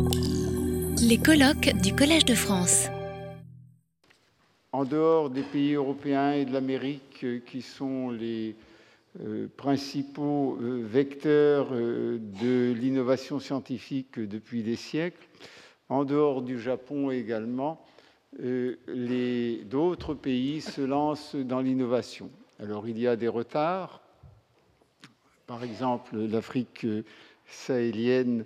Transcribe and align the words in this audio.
Les 0.00 1.18
colloques 1.18 1.72
du 1.82 1.92
Collège 1.92 2.24
de 2.24 2.34
France. 2.34 2.88
En 4.70 4.84
dehors 4.84 5.28
des 5.28 5.42
pays 5.42 5.74
européens 5.74 6.32
et 6.32 6.44
de 6.44 6.52
l'Amérique 6.52 7.24
euh, 7.24 7.40
qui 7.44 7.62
sont 7.62 8.10
les 8.10 8.54
euh, 9.20 9.48
principaux 9.56 10.56
euh, 10.60 10.84
vecteurs 10.84 11.70
de 11.72 12.72
l'innovation 12.72 13.40
scientifique 13.40 14.20
depuis 14.20 14.62
des 14.62 14.76
siècles, 14.76 15.26
en 15.88 16.04
dehors 16.04 16.42
du 16.42 16.60
Japon 16.60 17.10
également, 17.10 17.84
d'autres 18.38 20.14
pays 20.14 20.60
se 20.60 20.82
lancent 20.82 21.34
dans 21.34 21.60
l'innovation. 21.60 22.30
Alors 22.60 22.86
il 22.86 22.98
y 22.98 23.08
a 23.08 23.16
des 23.16 23.26
retards. 23.26 24.00
Par 25.46 25.64
exemple, 25.64 26.16
l'Afrique 26.16 26.86
sahélienne 27.46 28.44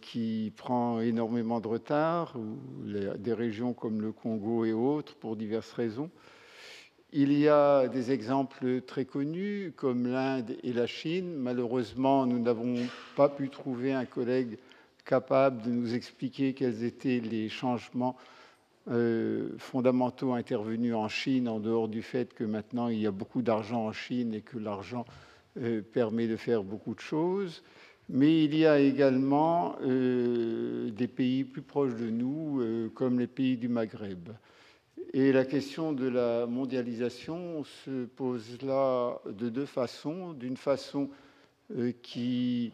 qui 0.00 0.52
prend 0.56 1.00
énormément 1.00 1.60
de 1.60 1.68
retard, 1.68 2.36
ou 2.36 2.58
des 3.16 3.32
régions 3.32 3.72
comme 3.72 4.00
le 4.00 4.12
Congo 4.12 4.64
et 4.64 4.72
autres, 4.72 5.14
pour 5.16 5.36
diverses 5.36 5.72
raisons. 5.72 6.10
Il 7.14 7.32
y 7.32 7.46
a 7.46 7.88
des 7.88 8.10
exemples 8.10 8.80
très 8.80 9.04
connus, 9.04 9.74
comme 9.76 10.06
l'Inde 10.06 10.56
et 10.62 10.72
la 10.72 10.86
Chine. 10.86 11.34
Malheureusement, 11.36 12.24
nous 12.24 12.38
n'avons 12.38 12.76
pas 13.16 13.28
pu 13.28 13.50
trouver 13.50 13.92
un 13.92 14.06
collègue 14.06 14.56
capable 15.04 15.62
de 15.62 15.70
nous 15.70 15.94
expliquer 15.94 16.54
quels 16.54 16.84
étaient 16.84 17.20
les 17.20 17.48
changements 17.48 18.16
euh, 18.88 19.50
fondamentaux 19.58 20.32
intervenus 20.32 20.94
en 20.94 21.08
Chine, 21.08 21.48
en 21.48 21.60
dehors 21.60 21.88
du 21.88 22.02
fait 22.02 22.34
que 22.34 22.44
maintenant 22.44 22.88
il 22.88 22.98
y 22.98 23.06
a 23.06 23.10
beaucoup 23.10 23.42
d'argent 23.42 23.86
en 23.86 23.92
Chine 23.92 24.34
et 24.34 24.40
que 24.40 24.58
l'argent 24.58 25.04
euh, 25.58 25.82
permet 25.82 26.26
de 26.26 26.36
faire 26.36 26.64
beaucoup 26.64 26.94
de 26.94 27.00
choses. 27.00 27.62
Mais 28.08 28.44
il 28.44 28.56
y 28.56 28.66
a 28.66 28.78
également 28.78 29.76
euh, 29.82 30.90
des 30.90 31.08
pays 31.08 31.44
plus 31.44 31.62
proches 31.62 31.94
de 31.94 32.10
nous, 32.10 32.60
euh, 32.60 32.88
comme 32.94 33.18
les 33.18 33.26
pays 33.26 33.56
du 33.56 33.68
Maghreb. 33.68 34.30
Et 35.14 35.32
la 35.32 35.44
question 35.44 35.92
de 35.92 36.08
la 36.08 36.46
mondialisation 36.46 37.64
se 37.64 38.04
pose 38.06 38.60
là 38.62 39.20
de 39.26 39.48
deux 39.48 39.66
façons. 39.66 40.32
D'une 40.32 40.56
façon 40.56 41.10
euh, 41.76 41.92
qui 42.02 42.72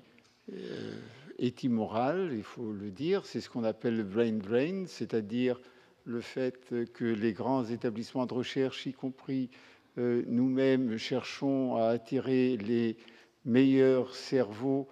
est 1.39 1.63
immorale, 1.63 2.31
il 2.33 2.43
faut 2.43 2.73
le 2.73 2.91
dire, 2.91 3.27
c'est 3.27 3.41
ce 3.43 3.51
qu'on 3.51 3.65
appelle 3.65 3.97
le 3.97 4.05
brain 4.05 4.33
drain, 4.33 4.85
c'est-à-dire 4.87 5.61
le 6.05 6.23
fait 6.23 6.59
que 6.95 7.05
les 7.05 7.35
grands 7.35 7.67
établissements 7.67 8.25
de 8.25 8.33
recherche, 8.33 8.87
y 8.87 8.95
compris 8.95 9.51
nous-mêmes, 9.99 10.97
cherchons 10.97 11.77
à 11.77 11.89
attirer 11.89 12.57
les 12.57 12.97
meilleurs 13.45 14.15
cerveaux 14.15 14.89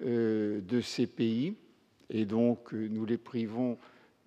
de 0.00 0.80
ces 0.80 1.06
pays, 1.06 1.54
et 2.10 2.24
donc 2.24 2.72
euh, 2.72 2.88
nous 2.88 3.04
les 3.04 3.18
privons 3.18 3.78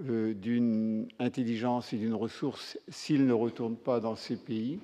euh, 0.08 0.34
d'une 0.34 1.08
intelligence 1.20 1.94
et 1.94 1.98
d'une 1.98 2.14
ressource 2.14 2.78
s'ils 2.90 3.26
ne 3.26 3.34
retournent 3.34 3.78
pas 3.78 4.00
dans 4.00 4.16
ces 4.16 4.36
pays. 4.36 4.80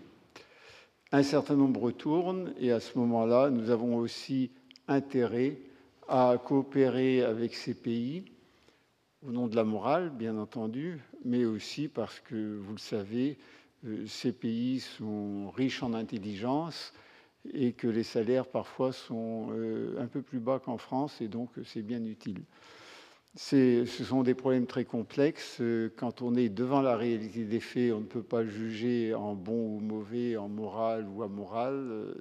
Un 1.11 1.23
certain 1.23 1.55
nombre 1.55 1.81
retournent, 1.81 2.53
et 2.59 2.71
à 2.71 2.79
ce 2.79 2.97
moment-là, 2.97 3.49
nous 3.49 3.69
avons 3.69 3.95
aussi 3.97 4.51
intérêt 4.87 5.57
à 6.07 6.35
coopérer 6.43 7.21
avec 7.23 7.55
ces 7.55 7.73
pays, 7.73 8.25
au 9.25 9.31
nom 9.31 9.47
de 9.47 9.55
la 9.55 9.63
morale, 9.63 10.09
bien 10.09 10.37
entendu, 10.37 10.99
mais 11.23 11.45
aussi 11.45 11.87
parce 11.87 12.19
que, 12.19 12.57
vous 12.57 12.73
le 12.73 12.79
savez, 12.79 13.37
ces 14.05 14.33
pays 14.33 14.81
sont 14.81 15.49
riches 15.51 15.81
en 15.81 15.93
intelligence, 15.93 16.93
et 17.53 17.73
que 17.73 17.87
les 17.87 18.03
salaires 18.03 18.47
parfois 18.47 18.91
sont 18.91 19.47
euh, 19.51 19.95
un 19.99 20.07
peu 20.07 20.21
plus 20.21 20.39
bas 20.39 20.59
qu'en 20.59 20.77
France 20.77 21.21
et 21.21 21.27
donc 21.27 21.49
c'est 21.65 21.81
bien 21.81 22.03
utile. 22.03 22.41
Ce 23.35 23.85
sont 23.85 24.23
des 24.23 24.33
problèmes 24.33 24.65
très 24.65 24.83
complexes. 24.83 25.61
Quand 25.95 26.23
on 26.23 26.33
est 26.33 26.49
devant 26.49 26.81
la 26.81 26.97
réalité 26.97 27.43
des 27.43 27.59
faits, 27.59 27.93
on 27.93 27.99
ne 27.99 28.05
peut 28.05 28.23
pas 28.23 28.43
juger 28.43 29.13
en 29.13 29.35
bon 29.35 29.75
ou 29.75 29.79
mauvais, 29.79 30.37
en 30.37 30.49
moral 30.49 31.07
ou 31.07 31.21
amoral. 31.21 32.15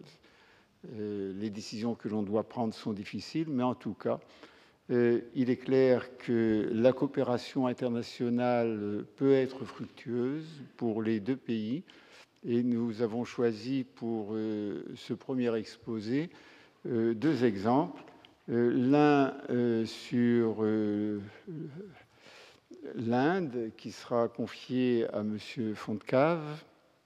Euh, 0.95 1.33
les 1.39 1.51
décisions 1.51 1.95
que 1.95 2.09
l'on 2.09 2.23
doit 2.23 2.45
prendre 2.45 2.75
sont 2.75 2.93
difficiles, 2.93 3.49
mais 3.49 3.63
en 3.63 3.75
tout 3.75 3.95
cas, 3.95 4.21
euh, 4.91 5.21
il 5.35 5.51
est 5.51 5.57
clair 5.57 6.17
que 6.19 6.71
la 6.73 6.93
coopération 6.93 7.67
internationale 7.67 9.05
peut 9.17 9.33
être 9.33 9.65
fructueuse 9.65 10.47
pour 10.77 11.03
les 11.03 11.19
deux 11.19 11.37
pays 11.37 11.83
et 12.45 12.63
nous 12.63 13.03
avons 13.03 13.25
choisi 13.25 13.85
pour 13.85 14.29
euh, 14.33 14.85
ce 14.95 15.15
premier 15.15 15.55
exposé 15.57 16.31
euh, 16.87 17.15
deux 17.15 17.45
exemples. 17.45 18.03
Euh, 18.49 18.71
l'un 18.73 19.35
sur 19.87 20.65
l'Inde, 22.95 23.71
qui 23.77 23.91
sera 23.91 24.29
confié 24.29 25.07
à 25.13 25.21
M. 25.21 25.39
Fontcave, 25.75 26.63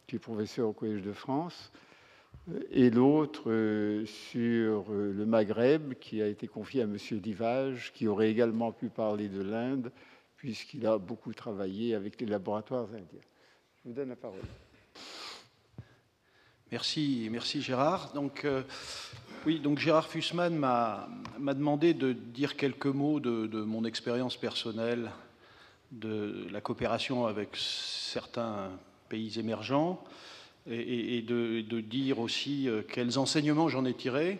qui 0.06 0.16
est 0.16 0.18
professeur 0.18 0.68
au 0.68 0.72
Collège 0.72 1.02
de 1.02 1.12
France, 1.12 1.72
et 2.70 2.90
l'autre 2.90 4.02
sur 4.04 4.90
le 4.90 5.24
Maghreb, 5.24 5.94
qui 5.94 6.20
a 6.20 6.26
été 6.26 6.46
confié 6.46 6.82
à 6.82 6.84
M. 6.84 6.96
Divage, 7.12 7.92
qui 7.94 8.06
aurait 8.06 8.30
également 8.30 8.72
pu 8.72 8.90
parler 8.90 9.28
de 9.28 9.42
l'Inde, 9.42 9.90
puisqu'il 10.36 10.86
a 10.86 10.98
beaucoup 10.98 11.32
travaillé 11.32 11.94
avec 11.94 12.20
les 12.20 12.26
laboratoires 12.26 12.88
indiens. 12.92 13.24
Je 13.82 13.88
vous 13.88 13.94
donne 13.94 14.10
la 14.10 14.16
parole. 14.16 14.40
Merci, 16.72 17.26
merci 17.32 17.62
Gérard. 17.62 18.12
Donc, 18.12 18.44
euh, 18.44 18.62
oui, 19.44 19.58
donc 19.58 19.80
Gérard 19.80 20.06
Fussman 20.06 20.54
m'a 20.54 21.08
demandé 21.40 21.94
de 21.94 22.12
dire 22.12 22.56
quelques 22.56 22.86
mots 22.86 23.18
de, 23.18 23.62
mon 23.62 23.84
expérience 23.84 24.36
personnelle 24.36 25.10
de 25.90 26.46
la 26.52 26.60
coopération 26.60 27.26
avec 27.26 27.48
certains 27.56 28.70
pays 29.08 29.40
émergents 29.40 30.04
et, 30.70 31.22
de, 31.22 31.80
dire 31.80 32.20
aussi 32.20 32.68
euh, 32.68 32.82
quels 32.88 33.18
enseignements 33.18 33.68
j'en 33.68 33.84
ai 33.84 33.94
tirés. 33.94 34.38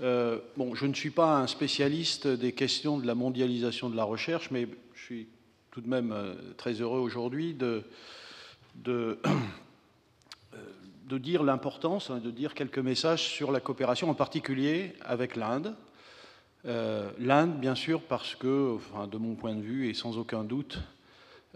Euh, 0.00 0.40
bon, 0.56 0.74
je 0.74 0.86
ne 0.86 0.94
suis 0.94 1.10
pas 1.10 1.36
un 1.36 1.46
spécialiste 1.46 2.26
des 2.26 2.50
questions 2.50 2.98
de 2.98 3.06
la 3.06 3.14
mondialisation 3.14 3.90
de 3.90 3.96
la 3.96 4.04
recherche, 4.04 4.50
mais 4.50 4.66
je 4.94 5.00
suis 5.00 5.28
tout 5.70 5.82
de 5.82 5.88
même 5.88 6.12
très 6.56 6.72
heureux 6.72 6.98
aujourd'hui 6.98 7.54
de, 7.54 7.84
de 8.74 9.20
de 11.08 11.16
dire 11.16 11.42
l'importance, 11.42 12.10
hein, 12.10 12.18
de 12.18 12.30
dire 12.30 12.54
quelques 12.54 12.78
messages 12.78 13.22
sur 13.22 13.50
la 13.50 13.60
coopération, 13.60 14.10
en 14.10 14.14
particulier 14.14 14.92
avec 15.04 15.36
l'Inde. 15.36 15.74
Euh, 16.66 17.10
L'Inde, 17.18 17.58
bien 17.58 17.74
sûr, 17.74 18.02
parce 18.02 18.34
que, 18.34 18.76
de 19.10 19.16
mon 19.16 19.34
point 19.34 19.54
de 19.54 19.62
vue, 19.62 19.88
et 19.88 19.94
sans 19.94 20.18
aucun 20.18 20.44
doute, 20.44 20.78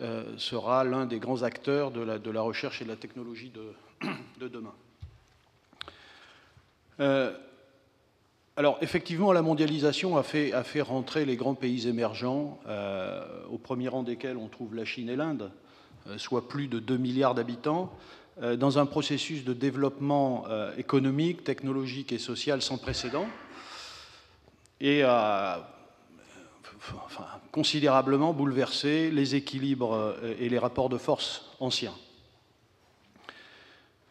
euh, 0.00 0.24
sera 0.38 0.84
l'un 0.84 1.04
des 1.04 1.18
grands 1.18 1.42
acteurs 1.42 1.90
de 1.90 2.00
la, 2.00 2.40
recherche 2.40 2.80
et 2.80 2.84
de 2.84 2.88
la 2.88 2.96
technologie 2.96 3.50
de, 3.50 4.08
de 4.40 4.48
demain. 4.48 4.72
Euh, 7.00 7.36
alors, 8.56 8.78
effectivement, 8.80 9.32
la 9.32 9.42
mondialisation 9.42 10.16
a 10.16 10.22
fait, 10.22 10.54
a 10.54 10.64
fait, 10.64 10.80
rentrer 10.80 11.26
les 11.26 11.36
grands 11.36 11.54
pays 11.54 11.88
émergents, 11.88 12.58
au 13.50 13.58
premier 13.58 13.88
rang 13.88 14.02
desquels 14.02 14.36
on 14.36 14.48
trouve 14.48 14.74
la 14.74 14.84
Chine 14.84 15.08
et 15.08 15.16
l'Inde, 15.16 15.50
soit 16.16 16.48
plus 16.48 16.68
de 16.68 16.78
2 16.78 16.98
milliards 16.98 17.34
d'habitants, 17.34 17.90
dans 18.40 18.78
un 18.78 18.86
processus 18.86 19.44
de 19.44 19.52
développement 19.52 20.44
euh, 20.48 20.74
économique, 20.78 21.44
technologique 21.44 22.12
et 22.12 22.18
social 22.18 22.62
sans 22.62 22.78
précédent 22.78 23.26
et 24.80 25.02
a 25.02 25.68
considérablement 27.52 28.32
bouleversé 28.32 29.10
les 29.10 29.34
équilibres 29.34 29.92
euh, 29.94 30.34
et 30.40 30.48
les 30.48 30.58
rapports 30.58 30.88
de 30.88 30.98
force 30.98 31.50
anciens. 31.60 31.94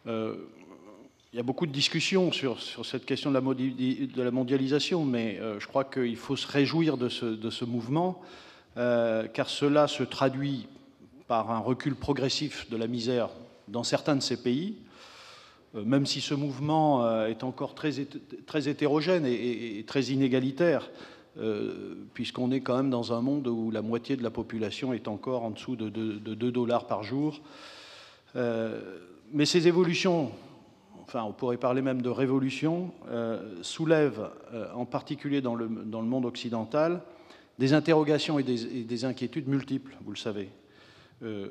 il 0.06 1.36
y 1.36 1.38
a 1.38 1.42
beaucoup 1.42 1.66
de 1.66 1.72
discussions 1.72 2.30
sur, 2.30 2.58
cette 2.84 3.04
question 3.04 3.30
de 3.30 4.22
la, 4.22 4.30
mondialisation, 4.30 5.04
mais 5.04 5.40
je 5.58 5.66
crois 5.66 5.84
qu'il 5.84 6.16
faut 6.16 6.36
se 6.36 6.46
réjouir 6.46 6.96
de 6.96 7.08
ce, 7.08 7.64
mouvement, 7.64 8.20
car 8.74 9.48
cela 9.48 9.88
se 9.88 10.02
traduit 10.02 10.68
par 11.28 11.50
un 11.50 11.60
recul 11.60 11.94
progressif 11.94 12.68
de 12.68 12.76
la 12.76 12.86
misère 12.86 13.30
dans 13.68 13.84
certains 13.84 14.16
de 14.16 14.22
ces 14.22 14.36
pays, 14.36 14.76
euh, 15.74 15.84
même 15.84 16.06
si 16.06 16.20
ce 16.20 16.34
mouvement 16.34 17.04
euh, 17.04 17.28
est 17.28 17.44
encore 17.44 17.74
très, 17.74 17.92
très 18.46 18.68
hétérogène 18.68 19.24
et, 19.26 19.84
très 19.86 20.04
inégalitaire, 20.04 20.90
euh, 21.38 21.94
puisqu'on 22.12 22.50
est 22.50 22.60
quand 22.60 22.76
même 22.76 22.90
dans 22.90 23.12
un 23.12 23.22
monde 23.22 23.48
où 23.48 23.70
la 23.70 23.82
moitié 23.82 24.16
de 24.16 24.22
la 24.22 24.30
population 24.30 24.92
est 24.92 25.08
encore 25.08 25.44
en 25.44 25.50
dessous 25.50 25.76
de, 25.76 25.88
2 25.88 26.52
dollars 26.52 26.86
par 26.86 27.02
jour. 27.02 27.40
mais 28.34 29.46
ces 29.46 29.66
évolutions, 29.66 30.30
enfin 31.04 31.22
on 31.22 31.32
pourrait 31.32 31.56
parler 31.56 31.80
même 31.80 32.02
de 32.02 32.10
révolution, 32.10 32.92
soulèvent 33.62 34.30
en 34.74 34.84
particulier 34.84 35.40
dans 35.40 35.54
le, 35.54 35.68
dans 35.68 36.02
le, 36.02 36.06
monde 36.06 36.26
occidental 36.26 37.02
des 37.58 37.72
interrogations 37.72 38.38
et 38.38 38.42
des 38.42 39.04
inquiétudes 39.04 39.48
multiples, 39.48 39.96
vous 40.04 40.12
le 40.12 40.18
savez. 40.18 40.48
Euh, 41.22 41.48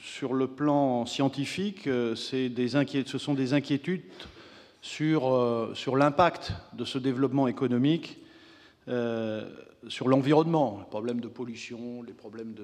sur 0.00 0.32
le 0.32 0.46
plan 0.46 1.04
scientifique, 1.04 1.86
euh, 1.86 2.14
ce 2.14 3.18
sont 3.18 3.34
des 3.34 3.52
inquiétudes 3.52 4.02
sur, 4.80 5.32
euh, 5.32 5.74
sur 5.74 5.96
l'impact 5.96 6.52
de 6.72 6.84
ce 6.84 6.98
développement 6.98 7.48
économique 7.48 8.18
sur 9.88 10.08
l'environnement, 10.08 10.78
les 10.78 10.90
problèmes 10.90 11.20
de 11.20 11.28
pollution, 11.28 12.02
les 12.02 12.12
problèmes 12.12 12.54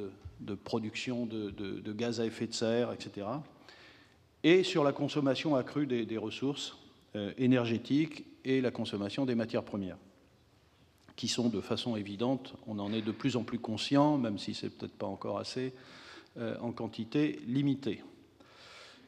de, 0.41 0.55
production 0.55 1.25
de, 1.25 1.93
gaz 1.93 2.21
à 2.21 2.27
effet 2.27 2.47
de 2.47 2.53
serre, 2.53 2.93
etc. 2.93 3.27
Et 4.45 4.63
sur 4.63 4.85
la 4.85 4.93
consommation 4.93 5.57
accrue 5.57 5.87
des, 5.87 6.19
ressources 6.19 6.77
énergétiques 7.39 8.27
et 8.45 8.61
la 8.61 8.71
consommation 8.71 9.25
des 9.25 9.35
matières 9.35 9.65
premières 9.65 9.97
qui 11.17 11.29
sont 11.29 11.49
de 11.49 11.63
façon 11.63 11.97
évidente, 11.97 12.55
on 12.67 12.79
en 12.79 12.93
est 12.93 13.03
de 13.03 13.13
plus 13.13 13.37
en 13.37 13.43
plus 13.43 13.59
conscient, 13.59 14.19
même 14.19 14.39
si 14.39 14.53
c'est 14.53 14.69
peut-être 14.69 14.97
pas 14.97 15.07
encore 15.07 15.39
assez, 15.39 15.73
en 16.39 16.73
quantité 16.73 17.41
limitée. 17.47 18.03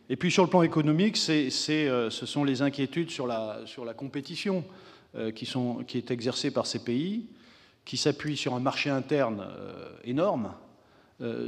Et 0.09 0.17
puis 0.17 0.31
sur 0.31 0.43
le 0.43 0.51
plan 0.51 0.63
économique, 0.63 1.19
euh, 1.29 2.11
ce 2.11 2.27
sont 2.27 2.45
les 2.45 2.63
inquiétudes 2.63 3.11
sur 3.11 3.27
la, 3.27 3.65
compétition 3.97 4.65
euh, 5.15 5.31
qui, 5.31 5.47
est 5.97 6.11
exercée 6.11 6.51
par 6.51 6.67
ces 6.67 6.81
pays, 6.81 7.27
qui 7.85 7.97
s'appuient 7.97 8.37
sur 8.37 8.55
un 8.55 8.61
marché 8.61 8.91
interne 8.91 9.47
énorme, 10.05 10.53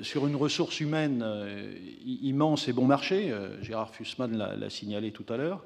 sur 0.03 0.27
une 0.29 0.37
ressource 0.37 0.79
humaine 0.81 1.25
immense 2.05 2.69
et 2.69 2.73
bon 2.73 2.87
marché, 2.87 3.33
Gérard 3.61 3.93
Fussman 3.93 4.37
l'a 4.37 4.71
signalé 4.71 5.11
tout 5.11 5.25
à 5.29 5.37
l'heure, 5.37 5.65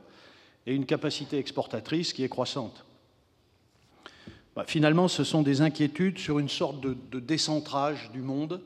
et 0.67 0.75
une 0.75 0.87
capacité 0.87 1.39
exportatrice 1.39 2.13
qui 2.13 2.25
est 2.25 2.29
croissante. 2.29 2.85
Bah, 4.57 4.65
finalement, 4.67 5.09
ce 5.09 5.25
sont 5.25 5.43
des 5.43 5.61
inquiétudes 5.61 6.19
sur 6.19 6.39
une 6.39 6.49
sorte 6.49 6.81
de, 6.81 7.21
décentrage 7.21 8.11
du 8.13 8.23
monde 8.23 8.61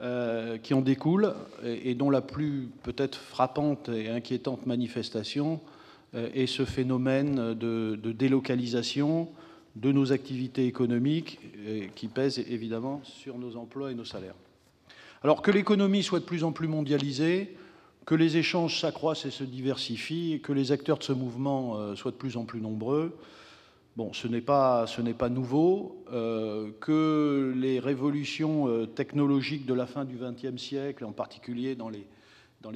euh, 0.00 0.58
qui 0.58 0.74
en 0.74 0.80
découle 0.80 1.34
et, 1.64 1.94
dont 1.94 2.10
la 2.10 2.20
plus 2.20 2.68
peut-être 2.82 3.16
frappante 3.16 3.88
et 3.88 4.08
inquiétante 4.08 4.66
manifestation 4.66 5.60
euh, 6.14 6.28
est 6.34 6.46
ce 6.46 6.64
phénomène 6.64 7.54
de, 7.54 7.96
délocalisation 8.12 9.28
de 9.76 9.92
nos 9.92 10.12
activités 10.12 10.66
économiques 10.66 11.40
qui 11.96 12.06
pèse 12.08 12.38
évidemment 12.38 13.00
sur 13.02 13.38
nos 13.38 13.56
emplois 13.56 13.90
et 13.90 13.94
nos 13.94 14.04
salaires. 14.04 14.36
Alors 15.24 15.42
que 15.42 15.50
l'économie 15.50 16.02
soit 16.02 16.20
de 16.20 16.24
plus 16.24 16.44
en 16.44 16.52
plus 16.52 16.68
mondialisée, 16.68 17.56
que 18.04 18.14
les 18.14 18.36
échanges 18.36 18.80
s'accroissent 18.80 19.24
et 19.24 19.30
se 19.30 19.44
diversifient, 19.44 20.40
que 20.42 20.52
les 20.52 20.72
acteurs 20.72 20.98
de 20.98 21.02
ce 21.02 21.12
mouvement 21.12 21.76
euh, 21.76 21.96
soient 21.96 22.10
de 22.10 22.16
plus 22.16 22.36
en 22.36 22.44
plus 22.44 22.60
nombreux, 22.60 23.16
Bon, 23.96 24.12
ce 24.12 24.26
n'est 24.26 24.40
pas, 24.40 24.86
nouveau, 25.30 26.04
euh, 26.12 26.72
que 26.80 27.54
les 27.56 27.78
révolutions 27.78 28.66
euh, 28.66 28.86
technologiques 28.86 29.66
de 29.66 29.74
la 29.74 29.86
fin 29.86 30.04
du 30.04 30.16
XXe 30.16 30.60
siècle, 30.60 31.04
en 31.04 31.12
particulier 31.12 31.76
dans 31.76 31.88
les, 31.88 32.04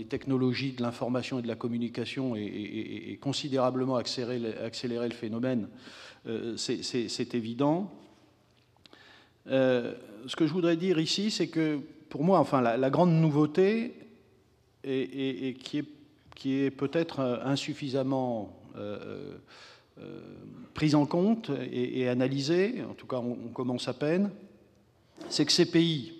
technologies 0.04 0.74
de 0.74 0.82
l'information 0.82 1.40
et 1.40 1.42
de 1.42 1.48
la 1.48 1.56
communication, 1.56 2.36
aient, 2.36 3.18
considérablement 3.20 3.96
accéléré, 3.96 5.08
le 5.08 5.14
phénomène, 5.14 5.68
euh, 6.28 6.56
c'est 6.56 7.34
évident. 7.34 7.90
ce 9.46 10.36
que 10.36 10.46
je 10.46 10.52
voudrais 10.52 10.76
dire 10.76 11.00
ici, 11.00 11.32
c'est 11.32 11.48
que 11.48 11.80
pour 12.10 12.22
moi, 12.22 12.38
enfin, 12.38 12.60
la, 12.60 12.90
grande 12.90 13.10
nouveauté, 13.10 13.94
et, 14.84 15.56
qui 15.60 16.54
est, 16.60 16.70
peut-être 16.70 17.18
insuffisamment 17.44 18.56
prise 20.78 20.94
en 20.94 21.06
compte 21.06 21.50
et, 21.72 22.08
analysée, 22.08 22.84
en 22.88 22.94
tout 22.94 23.08
cas 23.08 23.16
on, 23.16 23.48
commence 23.48 23.88
à 23.88 23.94
peine, 23.94 24.30
c'est 25.28 25.44
que 25.44 25.50
ces 25.50 25.68
pays 25.68 26.12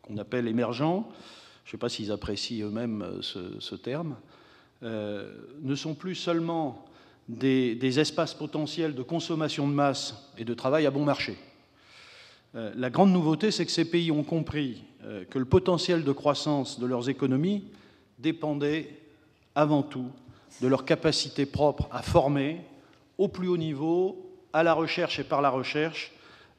qu'on 0.00 0.16
appelle 0.16 0.48
émergents, 0.48 1.10
je 1.64 1.68
ne 1.68 1.72
sais 1.72 1.76
pas 1.76 1.90
s'ils 1.90 2.10
apprécient 2.10 2.66
eux-mêmes 2.66 3.02
euh, 3.02 3.20
ce, 3.60 3.74
terme, 3.74 4.16
euh, 4.82 5.34
ne 5.60 5.74
sont 5.74 5.94
plus 5.94 6.14
seulement 6.14 6.86
des, 7.28 7.98
espaces 7.98 8.32
potentiels 8.32 8.94
de 8.94 9.02
consommation 9.02 9.68
de 9.68 9.74
masse 9.74 10.14
et 10.38 10.46
de 10.46 10.54
travail 10.54 10.86
à 10.86 10.90
bon 10.90 11.04
marché. 11.04 11.36
la 12.54 12.88
grande 12.88 13.12
nouveauté, 13.12 13.50
c'est 13.50 13.66
que 13.66 13.72
ces 13.72 13.84
pays 13.84 14.10
ont 14.10 14.24
compris 14.24 14.82
que 15.28 15.38
le 15.38 15.44
potentiel 15.44 16.04
de 16.04 16.12
croissance 16.12 16.80
de 16.80 16.86
leurs 16.86 17.10
économies 17.10 17.64
dépendait 18.18 18.88
avant 19.54 19.82
tout 19.82 20.10
de 20.62 20.68
leur 20.68 20.86
capacité 20.86 21.44
propre 21.44 21.86
à 21.90 22.00
former, 22.00 22.62
au 23.18 23.28
plus 23.28 23.48
haut 23.48 23.56
niveau, 23.56 24.26
à 24.52 24.62
la 24.62 24.74
recherche 24.74 25.18
et 25.18 25.24
par 25.24 25.42
la 25.42 25.50
recherche, 25.50 26.12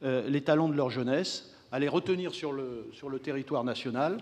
euh, 0.04 0.28
les 0.28 0.42
talents 0.42 0.68
de 0.68 0.74
leur 0.74 0.90
jeunesse, 0.90 1.52
à 1.72 1.78
les 1.78 1.88
retenir 1.88 2.32
sur 2.34 2.52
le, 2.52 3.18
territoire 3.22 3.64
national 3.64 4.18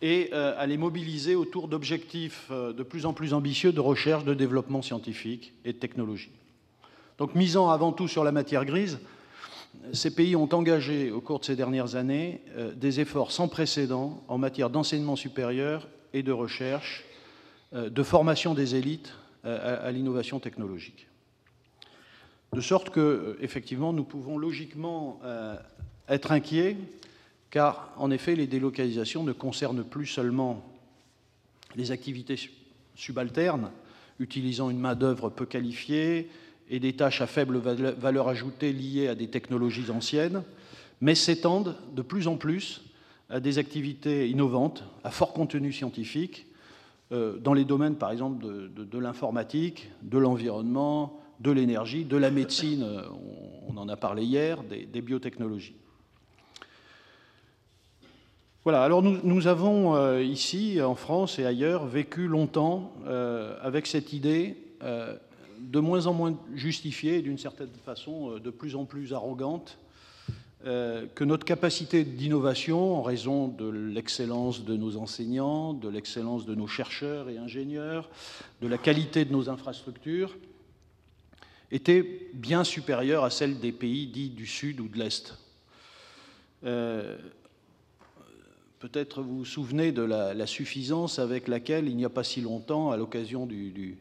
et 0.00 0.30
euh, 0.32 0.54
à 0.56 0.66
les 0.66 0.76
mobiliser 0.76 1.34
autour 1.34 1.68
d'objectifs 1.68 2.48
euh, 2.50 2.72
de 2.72 2.82
plus 2.82 3.06
en 3.06 3.12
plus 3.12 3.34
ambitieux 3.34 3.72
de 3.72 3.80
recherche, 3.80 4.24
de 4.24 4.34
développement 4.34 4.82
scientifique 4.82 5.52
et 5.64 5.72
de 5.72 5.78
technologie. 5.78 6.30
Donc 7.18 7.34
misant 7.34 7.70
avant 7.70 7.92
tout 7.92 8.08
sur 8.08 8.24
la 8.24 8.32
matière 8.32 8.64
grise, 8.64 9.00
ces 9.92 10.14
pays 10.14 10.36
ont 10.36 10.48
engagé 10.52 11.10
au 11.10 11.20
cours 11.20 11.40
de 11.40 11.44
ces 11.44 11.56
dernières 11.56 11.96
années 11.96 12.42
des 12.76 13.00
efforts 13.00 13.32
sans 13.32 13.48
précédent 13.48 14.22
en 14.28 14.38
matière 14.38 14.70
d'enseignement 14.70 15.16
supérieur 15.16 15.88
et 16.12 16.22
de 16.22 16.30
recherche, 16.30 17.04
de 17.72 18.02
formation 18.02 18.54
des 18.54 18.74
élites 18.74 19.14
à, 19.44 19.90
l'innovation 19.90 20.38
technologique. 20.40 21.08
De 22.52 22.60
sorte 22.60 22.90
que, 22.90 23.00
euh, 23.00 23.38
effectivement, 23.40 23.92
nous 23.92 24.04
pouvons 24.04 24.38
logiquement 24.38 25.20
euh, 25.24 25.56
être 26.08 26.32
inquiets, 26.32 26.76
car 27.50 27.92
en 27.96 28.10
effet, 28.10 28.36
les 28.36 28.46
délocalisations 28.46 29.24
ne 29.24 29.32
concernent 29.32 29.84
plus 29.84 30.06
seulement 30.06 30.64
les 31.74 31.90
activités 31.90 32.38
subalternes, 32.94 33.70
utilisant 34.18 34.70
une 34.70 34.78
main-d'œuvre 34.78 35.30
peu 35.30 35.46
qualifiée 35.46 36.30
et 36.68 36.78
des 36.78 36.94
tâches 36.94 37.20
à 37.20 37.26
faible 37.26 37.58
valeur 37.58 38.28
ajoutée 38.28 38.72
liées 38.72 39.08
à 39.08 39.14
des 39.14 39.28
technologies 39.28 39.90
anciennes, 39.90 40.42
mais 41.00 41.14
s'étendent 41.14 41.76
de 41.94 42.02
plus 42.02 42.28
en 42.28 42.36
plus 42.36 42.82
à 43.28 43.40
des 43.40 43.58
activités 43.58 44.28
innovantes, 44.28 44.84
à 45.04 45.10
fort 45.10 45.32
contenu 45.32 45.72
scientifique, 45.72 46.46
dans 47.12 47.52
les 47.52 47.64
domaines, 47.64 47.96
par 47.96 48.10
exemple, 48.10 48.42
de, 48.42 48.98
l'informatique, 48.98 49.90
de 50.02 50.18
l'environnement, 50.18 51.20
de 51.40 51.50
l'énergie, 51.50 52.04
de 52.04 52.16
la 52.16 52.30
médecine, 52.30 52.82
euh, 52.82 53.02
on, 53.68 53.76
en 53.76 53.88
a 53.88 53.96
parlé 53.96 54.24
hier, 54.24 54.62
des, 54.62 55.00
biotechnologies. 55.02 55.74
Voilà, 58.64 58.84
alors 58.84 59.02
nous, 59.02 59.46
avons 59.48 59.96
euh, 59.96 60.22
ici, 60.22 60.80
en 60.80 60.94
France 60.94 61.38
et 61.38 61.44
ailleurs, 61.44 61.86
vécu 61.86 62.28
longtemps 62.28 62.92
avec 63.60 63.86
cette 63.86 64.12
idée 64.12 64.56
de 64.80 65.80
moins 65.80 66.06
en 66.06 66.12
moins 66.12 66.38
justifiée 66.54 67.18
et 67.18 67.22
d'une 67.22 67.38
certaine 67.38 67.70
façon 67.84 68.38
de 68.38 68.50
plus 68.50 68.76
en 68.76 68.84
plus 68.84 69.12
arrogante 69.12 69.78
euh, 69.78 69.81
que 70.64 71.24
notre 71.24 71.44
capacité 71.44 72.04
d'innovation, 72.04 72.96
en 72.96 73.02
raison 73.02 73.48
de 73.48 73.68
l'excellence 73.68 74.64
de 74.64 74.76
nos 74.76 74.96
enseignants, 74.96 75.74
de 75.74 75.88
l'excellence 75.88 76.46
de 76.46 76.54
nos 76.54 76.68
chercheurs 76.68 77.28
et 77.28 77.38
ingénieurs, 77.38 78.08
de 78.60 78.68
la 78.68 78.78
qualité 78.78 79.24
de 79.24 79.32
nos 79.32 79.48
infrastructures, 79.48 80.36
était 81.72 82.28
bien 82.34 82.64
supérieure 82.64 83.24
à 83.24 83.30
celle 83.30 83.58
des 83.58 83.72
pays 83.72 84.06
dits 84.06 84.30
du 84.30 84.46
Sud 84.46 84.78
ou 84.78 84.88
de 84.88 84.98
l'Est. 84.98 85.36
Euh, 86.64 87.16
peut-être 88.78 89.22
vous 89.22 89.38
vous 89.38 89.44
souvenez 89.44 89.90
de 89.90 90.02
la, 90.02 90.46
suffisance 90.46 91.18
avec 91.18 91.48
laquelle, 91.48 91.88
il 91.88 91.96
n'y 91.96 92.04
a 92.04 92.10
pas 92.10 92.24
si 92.24 92.40
longtemps, 92.42 92.90
à 92.90 92.96
l'occasion 92.96 93.46
du, 93.46 93.96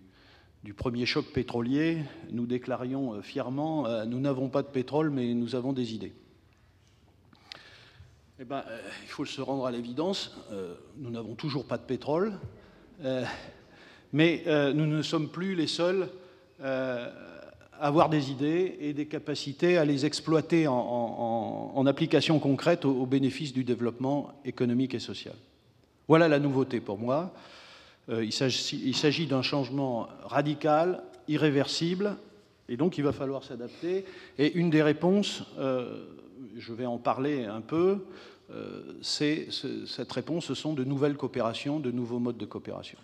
du 0.64 0.74
premier 0.74 1.06
choc 1.06 1.26
pétrolier, 1.34 2.00
nous 2.30 2.46
déclarions 2.46 3.16
euh, 3.16 3.22
fièrement 3.22 3.88
Nous 4.06 4.20
n'avons 4.20 4.50
pas 4.50 4.62
de 4.62 4.68
pétrole, 4.68 5.10
mais 5.10 5.34
nous 5.34 5.56
avons 5.56 5.74
des 5.74 5.96
idées. 5.96 6.14
Eh 8.42 8.44
ben, 8.44 8.64
euh, 8.68 8.80
il 9.04 9.08
faut 9.08 9.24
se 9.24 9.40
rendre 9.40 9.68
à 9.68 9.72
l'évidence, 9.72 10.36
euh, 10.52 10.74
nous 10.98 11.12
n'avons 11.12 11.36
toujours 11.36 11.64
pas 11.64 11.78
de 11.78 11.84
pétrole, 11.84 12.40
euh, 13.04 13.24
mais 14.14 14.44
nous 14.74 14.88
ne 14.88 15.04
sommes 15.04 15.30
plus 15.30 15.54
les 15.54 15.68
seuls 15.68 16.10
à 16.64 17.12
avoir 17.80 18.10
des 18.10 18.32
idées 18.32 18.78
et 18.80 18.94
des 18.94 19.06
capacités 19.06 19.78
à 19.78 19.86
les 19.86 20.08
exploiter 20.08 20.66
en, 20.68 21.86
application 21.86 22.40
concrète 22.40 22.84
au, 22.84 23.06
bénéfice 23.06 23.54
du 23.54 23.64
développement 23.64 24.34
économique 24.44 24.96
et 24.96 25.00
social. 25.00 25.36
Voilà 26.08 26.28
la 26.28 26.40
nouveauté 26.40 26.80
pour 26.82 26.98
moi. 26.98 27.32
il 28.10 28.34
s'agit 28.34 29.28
d'un 29.28 29.44
changement 29.44 30.10
radical, 30.24 31.04
irréversible, 31.28 32.18
et 32.68 32.76
donc 32.76 32.98
il 32.98 33.04
va 33.04 33.14
falloir 33.14 33.44
s'adapter. 33.44 34.04
Et 34.38 34.52
une 34.54 34.72
des 34.72 34.84
réponses, 34.84 35.44
je 36.58 36.74
vais 36.74 36.86
en 36.86 36.98
parler 36.98 37.46
un 37.46 37.62
peu, 37.62 38.00
euh, 38.52 38.82
cette 39.02 40.12
réponse, 40.12 40.46
ce 40.46 40.56
sont 40.56 40.74
de 40.74 40.84
nouvelles 40.84 41.16
coopérations, 41.16 41.80
de 41.80 41.92
nouveaux 41.92 42.20
modes 42.20 42.38
de 42.38 42.46
coopération. 42.46 42.98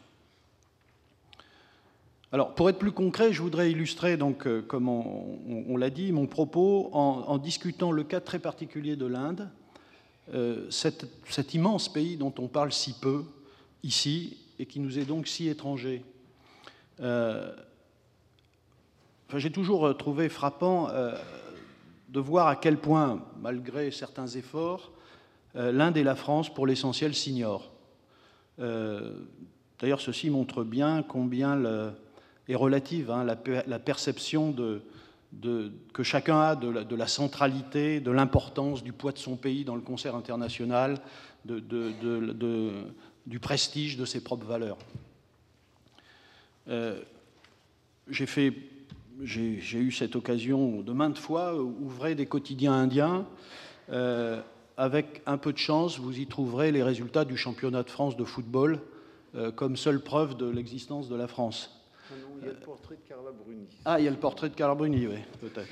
Alors, 2.33 2.55
pour 2.55 2.69
être 2.69 2.79
plus 2.79 2.91
concret, 2.91 3.31
je 3.31 3.41
voudrais 3.41 3.71
illustrer, 3.71 4.17
donc, 4.17 4.45
euh, 4.45 4.61
comme 4.61 4.89
on, 4.89 5.77
l'a 5.77 5.89
dit, 5.89 6.11
mon 6.11 6.27
propos 6.27 6.89
en, 6.91 7.37
discutant 7.37 7.91
le 7.91 8.03
cas 8.03 8.19
très 8.19 8.39
particulier 8.39 8.97
de 8.97 9.05
l'Inde, 9.05 9.49
euh, 10.33 10.69
cet, 10.69 11.53
immense 11.53 11.87
pays 11.87 12.17
dont 12.17 12.33
on 12.37 12.47
parle 12.47 12.73
si 12.73 12.93
peu 12.93 13.23
ici 13.83 14.37
et 14.59 14.65
qui 14.65 14.81
nous 14.81 14.99
est 14.99 15.05
donc 15.05 15.27
si 15.27 15.47
étranger. 15.47 16.03
J'ai 19.35 19.51
toujours 19.51 19.95
trouvé 19.95 20.27
frappant 20.27 20.89
de 22.09 22.19
voir 22.19 22.47
à 22.47 22.55
quel 22.55 22.77
point, 22.77 23.21
malgré 23.39 23.91
certains 23.91 24.27
efforts, 24.27 24.91
l'Inde 25.53 25.97
et 25.97 26.03
la 26.03 26.15
France, 26.15 26.53
pour 26.53 26.67
l'essentiel, 26.67 27.13
s'ignorent. 27.15 27.71
D'ailleurs, 28.57 30.01
ceci 30.01 30.29
montre 30.29 30.63
bien 30.63 31.03
combien 31.03 31.61
est 32.47 32.55
relative 32.55 33.11
hein, 33.11 33.23
la, 33.25 33.79
perception 33.79 34.55
que 35.41 36.03
chacun 36.03 36.39
a 36.39 36.55
de 36.55 36.95
la, 36.95 37.07
centralité, 37.07 37.99
de 37.99 38.11
l'importance, 38.11 38.83
du 38.83 38.93
poids 38.93 39.11
de 39.11 39.17
son 39.17 39.35
pays 39.35 39.65
dans 39.65 39.75
le 39.75 39.81
concert 39.81 40.15
international, 40.15 41.01
du 41.45 43.39
prestige 43.39 43.97
de 43.97 44.05
ses 44.05 44.23
propres 44.23 44.45
valeurs. 44.45 44.77
Euh, 46.69 47.01
j'ai 48.09 48.25
eu 49.21 49.91
cette 49.91 50.15
occasion 50.15 50.81
de 50.81 50.93
maintes 50.93 51.17
fois, 51.17 51.55
ouvrez 51.55 52.15
des 52.15 52.25
quotidiens 52.25 52.73
indiens. 52.73 53.25
Euh, 53.89 54.41
avec 54.77 55.23
un 55.25 55.37
peu 55.37 55.51
de 55.51 55.57
chance, 55.57 55.99
vous 55.99 56.19
y 56.19 56.27
trouverez 56.27 56.71
les 56.71 56.83
résultats 56.83 57.25
du 57.25 57.35
championnat 57.35 57.83
de 57.83 57.89
France 57.89 58.15
de 58.15 58.23
football 58.23 58.79
euh, 59.35 59.51
comme 59.51 59.75
seule 59.75 60.01
preuve 60.01 60.37
de 60.37 60.47
l'existence 60.47 61.09
de 61.09 61.15
la 61.15 61.27
France. 61.27 61.73
Ah 62.09 62.15
il 62.39 62.45
y 62.45 62.49
a 62.49 62.53
le 62.53 62.59
portrait 62.59 62.95
de 62.95 63.07
Carla 63.07 63.31
Bruni. 63.31 63.67
Ah, 63.83 63.99
il 63.99 64.05
y 64.05 64.07
a 64.07 64.11
le 64.11 64.17
portrait 64.17 64.49
de 64.49 64.55
Carla 64.55 64.75
Bruni, 64.75 65.07
oui, 65.07 65.17
peut-être. 65.41 65.67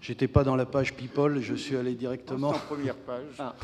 J'étais 0.00 0.28
pas 0.28 0.44
dans 0.44 0.54
la 0.54 0.64
page 0.64 0.94
People, 0.94 1.40
je 1.40 1.54
suis 1.54 1.76
allé 1.76 1.94
directement. 1.94 2.50
En 2.50 2.58
première 2.58 2.94
page. 2.94 3.34
Ah, 3.38 3.54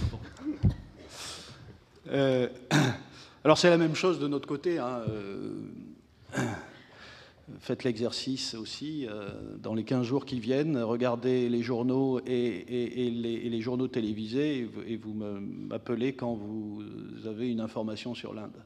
euh, 2.09 2.49
alors 3.45 3.57
c'est 3.57 3.71
la 3.71 3.78
même 3.78 3.95
chose 3.95 4.19
de 4.19 4.26
notre 4.26 4.49
côté. 4.49 4.78
Hein, 4.78 5.02
euh, 5.09 5.52
faites 7.60 7.84
l'exercice 7.84 8.54
aussi 8.54 9.06
dans 9.58 9.74
les 9.74 9.84
15 9.84 10.06
jours 10.06 10.24
qui 10.24 10.40
viennent, 10.40 10.78
regardez 10.78 11.48
les 11.48 11.62
journaux 11.62 12.20
et, 12.26 13.10
les, 13.50 13.60
journaux 13.60 13.88
télévisés 13.88 14.68
et 14.86 14.96
vous 14.96 15.12
m'appelez 15.14 16.14
quand 16.14 16.34
vous 16.34 16.82
avez 17.26 17.50
une 17.50 17.60
information 17.60 18.14
sur 18.14 18.32
l'Inde. 18.32 18.62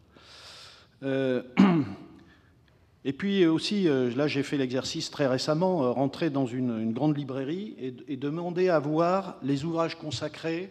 Euh, 1.03 1.43
et 3.05 3.13
puis 3.13 3.47
aussi, 3.47 3.89
euh, 3.89 4.15
là 4.15 4.27
j'ai 4.27 4.43
fait 4.43 4.57
l'exercice 4.57 5.11
très 5.11 5.27
récemment, 5.27 5.85
euh, 5.85 5.91
rentrer 5.91 6.31
dans 6.31 6.47
une, 6.47 6.93
grande 6.93 7.17
librairie 7.17 7.77
et, 7.79 8.17
demander 8.17 8.69
à 8.69 8.79
voir 8.79 9.37
les 9.43 9.65
ouvrages 9.65 9.97
consacrés 9.97 10.71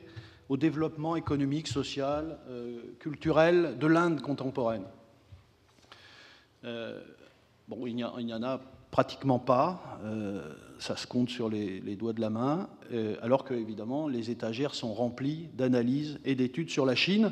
au 0.50 0.58
développement 0.58 1.16
économique, 1.18 1.68
social, 1.68 2.38
culturel 3.00 3.78
de 3.80 3.88
l'Inde 3.88 4.22
contemporaine. 4.22 4.86
Bon, 7.68 7.86
il 7.88 7.96
n'y 7.96 8.04
en 8.04 8.44
a 8.44 8.60
pratiquement 8.92 9.40
pas, 9.40 10.00
ça 10.80 10.96
se 10.96 11.08
compte 11.08 11.30
sur 11.30 11.50
les, 11.50 11.96
doigts 11.96 12.14
de 12.14 12.22
la 12.22 12.30
main, 12.30 12.70
alors 13.22 13.44
que 13.44 13.54
évidemment 13.54 14.08
les 14.08 14.32
étagères 14.32 14.74
sont 14.76 14.94
remplies 14.94 15.50
d'analyses 15.54 16.20
et 16.26 16.36
d'études 16.36 16.70
sur 16.70 16.86
la 16.86 16.96
Chine. 16.96 17.32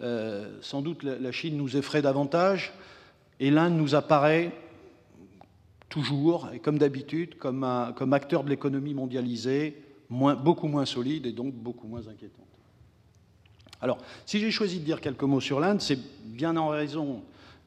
Euh, 0.00 0.58
sans 0.60 0.82
doute 0.82 1.04
la 1.04 1.32
Chine 1.32 1.56
nous 1.56 1.76
effraie 1.76 2.02
davantage 2.02 2.72
et 3.38 3.50
l'Inde 3.50 3.74
nous 3.74 3.94
apparaît 3.94 4.52
toujours, 5.88 6.48
et 6.52 6.58
comme 6.58 6.78
d'habitude, 6.78 7.38
comme, 7.38 7.62
acteur 8.12 8.42
de 8.42 8.50
l'économie 8.50 8.94
mondialisée, 8.94 9.80
beaucoup 10.10 10.66
moins 10.66 10.84
solide 10.84 11.26
et 11.26 11.32
donc 11.32 11.54
beaucoup 11.54 11.86
moins 11.86 12.06
inquiétante. 12.08 12.44
Alors, 13.80 13.98
si 14.26 14.40
j'ai 14.40 14.50
choisi 14.50 14.80
de 14.80 14.84
dire 14.84 15.00
quelques 15.00 15.22
mots 15.22 15.40
sur 15.40 15.60
l'Inde, 15.60 15.80
c'est 15.80 15.98
bien 16.24 16.56
en 16.56 16.68
raison 16.68 17.22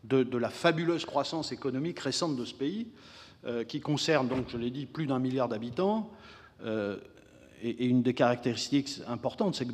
de, 0.10 0.38
la 0.38 0.50
fabuleuse 0.50 1.06
croissance 1.06 1.52
économique 1.52 2.00
récente 2.00 2.36
de 2.36 2.46
ce 2.46 2.54
pays, 2.54 2.88
euh, 3.46 3.64
qui 3.64 3.80
concerne, 3.82 4.28
donc, 4.28 4.46
je 4.50 4.58
l'ai 4.58 4.72
dit, 4.72 4.86
plus 4.86 5.08
d'un 5.08 5.20
milliard 5.20 5.48
d'habitants. 5.48 6.10
Euh, 6.64 6.98
et, 7.62 7.86
une 7.86 8.02
des 8.02 8.14
caractéristiques 8.14 9.02
importantes, 9.08 9.56
c'est 9.56 9.66
que 9.66 9.74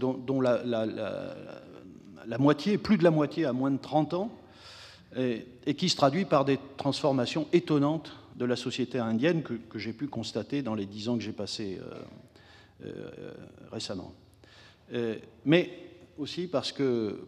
la, 2.26 2.38
moitié, 2.38 2.78
plus 2.78 2.98
de 2.98 3.04
la 3.04 3.12
moitié 3.12 3.46
à 3.46 3.54
moins 3.54 3.72
de 3.72 3.78
30 3.78 4.14
ans, 4.14 4.32
et, 5.16 5.46
qui 5.76 5.90
se 5.90 5.96
traduit 5.96 6.26
par 6.26 6.44
des 6.46 6.60
transformations 6.78 7.48
étonnantes 7.54 8.12
de 8.36 8.46
la 8.46 8.56
société 8.56 8.98
indienne 8.98 9.44
que, 9.44 9.80
j'ai 9.80 9.94
pu 9.94 10.08
constater 10.08 10.64
dans 10.64 10.74
les 10.74 10.88
dix 10.88 11.08
ans 11.08 11.18
que 11.18 11.24
j'ai 11.24 11.34
passés 11.34 11.80
euh, 11.80 12.88
euh, 12.88 13.32
récemment. 13.72 14.14
Mais 15.46 15.72
aussi 16.18 16.48
parce 16.48 16.72
que 16.72 17.28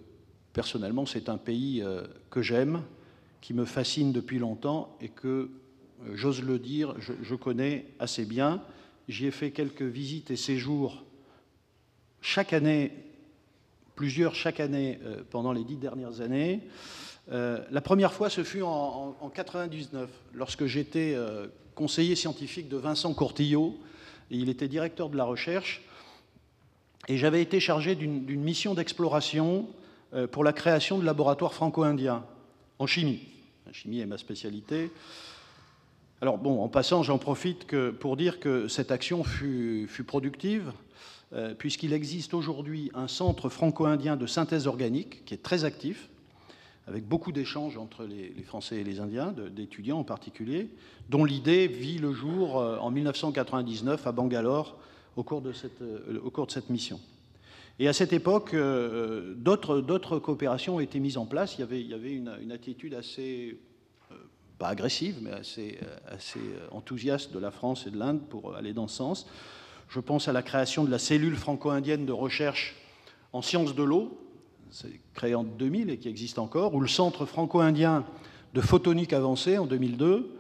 personnellement 0.54 1.06
c'est 1.06 1.30
un 1.30 1.38
pays 1.38 1.84
que 2.30 2.42
j'aime, 2.42 2.82
qui 3.46 3.54
me 3.54 3.66
fascine 3.66 4.12
depuis 4.12 4.40
longtemps 4.40 4.98
et 5.02 5.10
que, 5.10 5.52
j'ose 6.14 6.42
le 6.42 6.58
dire, 6.58 6.96
je 6.98 7.36
connais 7.36 7.86
assez 8.00 8.25
bien. 8.25 8.60
J'y 9.08 9.28
ai 9.28 9.32
fait 9.32 9.52
quelques 9.52 9.84
visites 9.84 10.32
et 10.32 10.36
séjours 10.36 11.04
chaque 12.22 12.54
année 12.54 12.92
plusieurs 13.94 14.34
chaque 14.34 14.60
année 14.60 14.98
euh, 15.06 15.22
pendant 15.30 15.52
les 15.52 15.64
dix 15.64 15.75
dernières 15.75 16.22
années. 16.22 16.62
Euh, 17.32 17.60
la 17.70 17.82
première 17.82 18.14
fois, 18.14 18.32
ce 18.32 18.44
fut 18.44 18.64
en, 18.64 19.16
1999, 19.22 20.10
lorsque 20.34 20.66
j'étais 20.66 21.14
euh, 21.14 21.46
conseiller 21.75 22.16
scientifique 22.16 22.68
de 22.68 22.78
Vincent 22.78 23.14
Courtillot, 23.14 23.78
et 24.32 24.38
il 24.38 24.50
était 24.50 24.68
directeur 24.68 25.10
de 25.10 25.18
la 25.18 25.24
recherche, 25.24 25.84
et 27.08 27.18
j'avais 27.18 27.44
été 27.44 27.60
chargé 27.60 27.94
d'une 27.94 28.42
mission 28.42 28.74
d'exploration 28.74 29.68
pour 30.32 30.44
la 30.44 30.54
création 30.54 30.98
de 30.98 31.06
laboratoires 31.06 31.54
franco-indiens 31.54 32.25
en 32.80 32.88
chimie. 32.88 33.35
Chimie 33.75 34.00
est 34.00 34.05
ma 34.05 34.17
spécialité. 34.17 34.89
Alors 36.22 36.38
bon, 36.38 36.63
en 36.63 36.70
passant, 36.70 37.03
j'en 37.03 37.17
profite 37.17 37.67
pour 38.00 38.15
dire 38.15 38.39
que 38.39 38.70
cette 38.70 38.89
action 38.89 39.25
fut, 39.25 39.89
productive. 40.08 40.72
Euh, 41.34 41.53
puisqu'il 41.53 41.91
existe 41.91 42.34
aujourd'hui 42.34 42.91
un 42.94 43.08
centre 43.08 43.50
franco-indien 43.50 44.15
de 44.15 44.27
synthèse 44.27 44.67
organique 44.67 45.25
qui 45.25 45.34
est 45.34 45.44
très 45.44 45.65
actif, 45.65 46.08
avec 46.88 47.05
beaucoup 47.05 47.32
d'échanges 47.32 47.77
entre 47.77 48.05
les, 48.05 48.32
Français 48.44 48.77
et 48.77 48.84
les 48.84 49.00
Indiens, 49.00 49.34
d'étudiants 49.51 50.00
en 50.00 50.03
particulier, 50.03 50.70
dont 51.10 51.25
l'idée 51.25 51.67
vit 51.67 51.98
le 51.98 52.13
jour 52.13 52.60
euh, 52.60 52.77
en 52.77 52.91
1999 52.91 54.08
à 54.08 54.12
Bangalore 54.13 54.77
au 55.17 55.24
cours 55.24 55.41
de 55.41 55.51
cette, 55.51 55.82
euh, 55.82 56.22
au 56.24 56.29
cours 56.29 56.46
de 56.46 56.51
cette 56.51 56.70
mission. 56.70 57.01
Et 57.79 57.88
à 57.88 57.94
cette 57.94 58.13
époque, 58.13 58.55
d'autres 59.36 60.20
coopérations 60.20 60.77
ont 60.77 60.79
été 60.79 61.00
mises 61.00 61.17
en 61.17 61.25
place. 61.25 61.55
Il 61.58 61.62
y 61.62 61.94
avait, 61.94 62.13
une, 62.13 62.51
attitude 62.51 62.94
assez, 62.94 63.58
pas 64.58 64.70
agressive, 64.70 65.17
mais 65.22 65.32
assez 65.32 65.77
enthousiaste 66.72 67.34
de 67.34 67.39
la 67.39 67.51
France 67.51 67.86
et 67.86 67.91
de 67.91 67.98
l'Inde 67.98 68.22
pour 68.29 68.55
aller 68.55 68.72
dans 68.72 68.88
ce 68.88 68.96
sens. 68.96 69.27
Je 69.89 70.00
pense 70.00 70.27
à 70.27 70.34
la 70.34 70.41
création 70.41 70.84
de 70.84 70.91
la 70.91 71.00
cellule 71.00 71.36
franco-indienne 71.36 72.05
de 72.05 72.12
recherche 72.12 72.75
en 73.34 73.41
sciences 73.41 73.75
de 73.75 73.84
l'eau, 73.84 74.17
créée 75.13 75.36
en 75.36 75.44
2000 75.44 75.89
et 75.89 75.98
qui 75.98 76.08
existe 76.08 76.39
encore, 76.39 76.74
ou 76.74 76.79
le 76.79 76.88
centre 76.88 77.25
franco-indien 77.25 78.05
de 78.53 78.62
photonique 78.62 79.13
avancée 79.13 79.58
en 79.58 79.65
2002. 79.65 80.34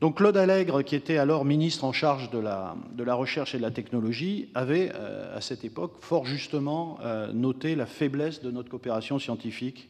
Donc 0.00 0.18
Claude 0.18 0.36
Allègre, 0.36 0.82
qui 0.82 0.94
était 0.94 1.16
alors 1.16 1.46
ministre 1.46 1.84
en 1.84 1.92
charge 1.92 2.30
de 2.30 2.38
la, 2.38 3.14
recherche 3.14 3.54
et 3.54 3.58
de 3.58 3.62
la 3.62 3.70
technologie, 3.70 4.50
avait 4.54 4.92
euh, 4.94 5.36
à 5.36 5.40
cette 5.40 5.64
époque 5.64 5.94
fort 6.00 6.26
justement 6.26 6.98
euh, 7.02 7.32
noté 7.32 7.74
la 7.74 7.86
faiblesse 7.86 8.42
de 8.42 8.50
notre 8.50 8.68
coopération 8.68 9.18
scientifique 9.18 9.88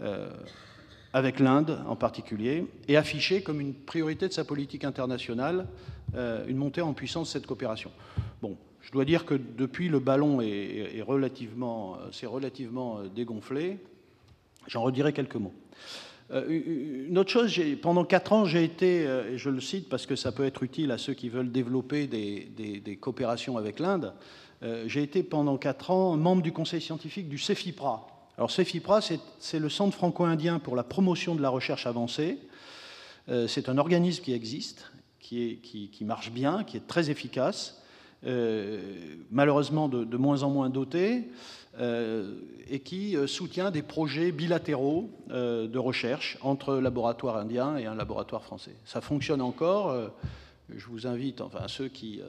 euh, 0.00 0.30
avec 1.12 1.40
l'Inde 1.40 1.78
en 1.86 1.96
particulier, 1.96 2.66
et 2.86 2.96
affiché 2.96 3.42
comme 3.42 3.60
une 3.60 3.74
priorité 3.74 4.28
de 4.28 4.32
sa 4.32 4.44
politique 4.44 4.84
internationale 4.84 5.66
une 6.14 6.56
montée 6.56 6.80
en 6.80 6.94
puissance 6.94 7.28
de 7.28 7.32
cette 7.32 7.46
coopération. 7.46 7.90
Bon, 8.40 8.56
je 8.80 8.90
dois 8.92 9.04
dire 9.04 9.26
que 9.26 9.34
depuis, 9.34 9.90
le 9.90 9.98
ballon 9.98 10.40
s'est 10.40 12.26
relativement 12.26 13.02
dégonflé. 13.14 13.78
J'en 14.66 14.80
redirai 14.80 15.12
quelques 15.12 15.36
mots. 15.36 15.52
Une 16.30 17.16
autre 17.16 17.30
chose, 17.30 17.58
pendant 17.80 18.04
quatre 18.04 18.32
ans, 18.32 18.44
j'ai 18.44 18.62
été, 18.62 19.02
et 19.02 19.38
je 19.38 19.48
le 19.48 19.60
cite 19.60 19.88
parce 19.88 20.04
que 20.04 20.14
ça 20.14 20.30
peut 20.30 20.44
être 20.44 20.62
utile 20.62 20.90
à 20.90 20.98
ceux 20.98 21.14
qui 21.14 21.28
veulent 21.28 21.50
développer 21.50 22.06
des, 22.06 22.98
coopérations 23.00 23.56
avec 23.56 23.78
l'Inde, 23.78 24.12
j'ai 24.86 25.02
été 25.02 25.22
pendant 25.22 25.56
quatre 25.56 25.90
ans 25.90 26.16
membre 26.16 26.42
du 26.42 26.52
conseil 26.52 26.82
scientifique 26.82 27.28
du 27.28 27.38
CEFIPRA, 27.38 28.06
alors 28.38 28.52
CEFIPRA, 28.52 29.00
c'est 29.40 29.58
le 29.58 29.68
Centre 29.68 29.96
franco-indien 29.96 30.60
pour 30.60 30.76
la 30.76 30.84
promotion 30.84 31.34
de 31.34 31.42
la 31.42 31.48
recherche 31.48 31.88
avancée. 31.88 32.38
Euh, 33.28 33.48
c'est 33.48 33.68
un 33.68 33.78
organisme 33.78 34.22
qui 34.22 34.32
existe, 34.32 34.92
qui, 35.18 35.90
marche 36.02 36.30
bien, 36.30 36.62
qui 36.62 36.76
est 36.76 36.86
très 36.86 37.10
efficace, 37.10 37.82
euh, 37.82 37.82
malheureusement 39.30 39.88
de, 39.88 40.16
moins 40.16 40.42
en 40.42 40.50
moins 40.50 40.70
doté, 40.70 41.28
euh, 41.78 42.34
et 42.68 42.80
qui 42.80 43.16
soutient 43.26 43.70
des 43.70 43.82
projets 43.82 44.32
bilatéraux 44.32 45.10
de 45.28 45.78
recherche 45.78 46.38
entre 46.42 46.76
laboratoires 46.76 47.36
indiens 47.36 47.76
et 47.76 47.86
un 47.86 47.94
laboratoire 47.94 48.42
français. 48.42 48.74
Ça 48.84 49.00
fonctionne 49.00 49.40
encore. 49.40 49.94
je 50.68 50.86
vous 50.86 51.06
invite, 51.06 51.40
enfin 51.40 51.68
ceux 51.68 51.88
qui, 51.88 52.20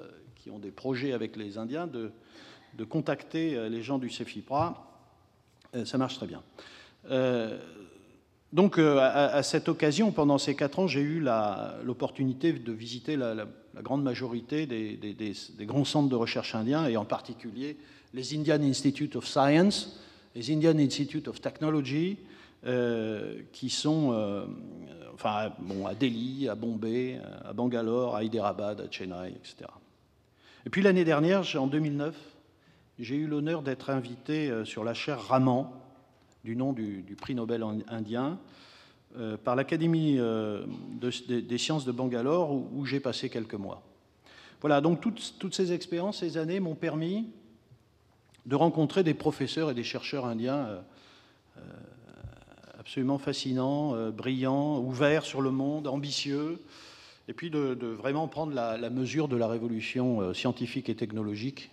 ont 0.52 0.60
des 0.60 0.72
projets 0.72 1.14
avec 1.14 1.36
les 1.36 1.60
Indiens, 1.60 1.86
de, 1.86 2.12
de 2.76 2.84
contacter 2.84 3.70
les 3.70 3.84
gens 3.84 4.00
du 4.00 4.10
CEFIPRA 4.10 4.90
euh, 5.76 5.86
ça 5.86 5.98
marche 5.98 6.16
très 6.16 6.28
bien. 6.28 6.42
Euh, 7.12 7.58
Donc, 8.52 8.80
à, 8.80 9.44
cette 9.44 9.70
occasion, 9.70 10.12
pendant 10.12 10.40
ces 10.40 10.56
quatre 10.56 10.80
ans, 10.80 10.88
j'ai 10.88 11.02
eu 11.02 11.24
l'opportunité 11.84 12.52
de 12.52 12.72
visiter 12.72 13.16
la, 13.16 13.46
grande 13.82 14.04
majorité 14.04 14.66
des, 14.66 15.36
grands 15.62 15.86
centres 15.86 16.10
de 16.10 16.16
recherche 16.16 16.56
indiens, 16.56 16.88
et 16.88 16.98
en 16.98 17.06
particulier 17.06 17.78
les 18.14 18.36
Indian 18.36 18.62
Institute 18.62 19.16
of 19.16 19.28
Science, 19.28 20.00
les 20.36 20.52
Indian 20.52 20.78
Institute 20.78 21.28
of 21.28 21.42
Technology, 21.42 22.18
euh, 22.66 23.42
qui 23.54 23.70
sont 23.70 24.12
euh, 24.12 24.46
à 25.24 25.96
Delhi, 25.98 26.50
à 26.50 26.56
Bombay, 26.56 27.20
à 27.46 27.54
Bangalore, 27.54 28.16
à 28.16 28.24
Hyderabad, 28.24 28.82
à 28.82 28.92
Chennai, 28.92 29.30
etc. 29.30 29.70
Et 30.66 30.70
puis 30.70 30.82
l'année 30.82 31.06
dernière, 31.06 31.44
en 31.56 31.68
2009, 31.68 32.16
j'ai 33.00 33.16
eu 33.16 33.28
l'honneur 33.28 33.62
d'être 33.62 33.90
invité 33.90 34.50
euh, 34.50 34.66
sur 34.66 34.84
la 34.84 34.94
chaire 34.94 35.22
Raman, 35.22 35.72
du 36.44 36.56
nom 36.56 36.74
du, 36.74 37.16
prix 37.20 37.36
Nobel 37.36 37.64
indien, 37.88 38.38
par 39.44 39.56
l'Académie 39.56 40.20
des 41.28 41.58
sciences 41.58 41.86
de 41.86 41.92
Bangalore, 41.92 42.52
où, 42.52 42.86
j'ai 42.86 43.00
passé 43.00 43.30
quelques 43.30 43.56
mois. 43.56 43.82
Voilà, 44.62 44.82
donc 44.82 45.02
toutes, 45.02 45.36
toutes 45.40 45.56
ces 45.56 45.72
expériences, 45.72 46.20
ces 46.20 46.38
années 46.38 46.60
m'ont 46.60 46.76
permis 46.76 47.28
de 48.46 48.56
rencontrer 48.56 49.04
des 49.04 49.14
professeurs 49.14 49.70
et 49.70 49.74
des 49.74 49.84
chercheurs 49.84 50.26
indiens 50.26 50.58
euh, 50.58 50.82
euh, 51.58 51.62
absolument 52.80 53.20
fascinants, 53.20 53.94
euh, 53.96 54.12
brillants, 54.12 54.80
ouverts 54.80 55.24
sur 55.24 55.42
le 55.42 55.52
monde, 55.52 55.88
ambitieux, 55.88 56.60
et 57.28 57.34
puis 57.34 57.52
de, 57.52 57.86
vraiment 57.86 58.28
prendre 58.28 58.54
la, 58.54 58.90
mesure 58.90 59.28
de 59.28 59.38
la 59.38 59.48
révolution 59.48 60.34
scientifique 60.34 60.90
et 60.90 60.96
technologique 60.96 61.70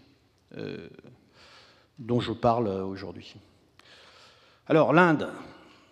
dont 1.99 2.21
je 2.21 2.33
parle 2.33 2.69
aujourd'hui. 2.69 3.37
Alors 4.67 4.93
l'Inde, 4.93 5.31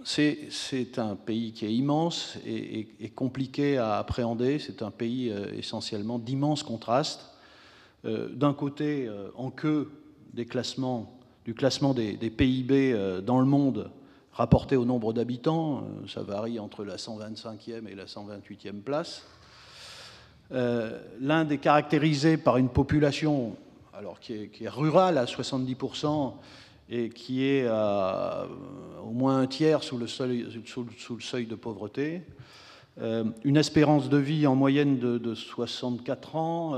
c'est 0.05 0.99
un 0.99 1.17
pays 1.17 1.53
qui 1.53 1.67
est 1.67 1.75
immense 1.75 2.37
et, 2.47 3.11
compliqué 3.15 3.79
à 3.79 3.99
appréhender. 3.99 4.59
C'est 4.59 4.83
un 4.83 4.91
pays 4.91 5.33
essentiellement 5.57 6.19
d'immenses 6.19 6.63
contrastes. 6.63 7.31
D'un 8.05 8.53
côté, 8.53 9.11
en 9.35 9.51
queue 9.51 9.91
du 10.35 10.47
classement 11.55 11.95
des, 11.95 12.31
PIB 12.31 12.93
euh, 12.93 13.21
dans 13.21 13.39
le 13.39 13.47
monde 13.47 13.91
rapporté 14.33 14.77
au 14.77 14.85
nombre 14.85 15.13
d'habitants. 15.13 15.79
Euh, 15.79 16.09
ça 16.09 16.23
varie 16.23 16.59
entre 16.59 16.85
la 16.85 16.97
125e 16.97 17.87
et 17.87 17.95
la 17.95 18.07
128e 18.07 18.81
place. 18.81 19.23
Euh, 20.53 21.01
L'Inde 21.21 21.53
est 21.53 21.59
caractérisée 21.59 22.37
par 22.37 22.57
une 22.57 22.69
population 22.69 23.57
alors, 23.93 24.21
qui, 24.21 24.33
est, 24.33 24.69
rurale 24.69 25.19
à 25.19 25.25
70% 25.25 26.33
et 26.91 27.09
qui 27.09 27.45
est 27.45 27.69
au 27.69 29.11
moins 29.11 29.41
un 29.41 29.47
tiers 29.47 29.83
sous 29.83 29.99
le 29.99 30.07
seuil, 30.07 30.45
de 30.45 31.55
pauvreté. 31.55 32.23
une 32.99 33.57
espérance 33.57 34.09
de 34.09 34.19
vie 34.19 34.47
en 34.47 34.55
moyenne 34.55 34.99
de, 34.99 35.19
de 35.19 35.35
64 35.35 36.37
ans, 36.37 36.75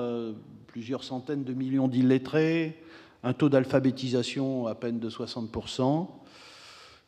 plusieurs 0.67 1.05
centaines 1.05 1.45
de 1.45 1.55
millions 1.55 1.89
d'illettrés, 1.89 2.81
un 3.25 3.33
taux 3.33 3.49
d'alphabétisation 3.49 4.67
à 4.67 4.75
peine 4.75 5.01
de 5.01 5.11
60%, 5.11 6.07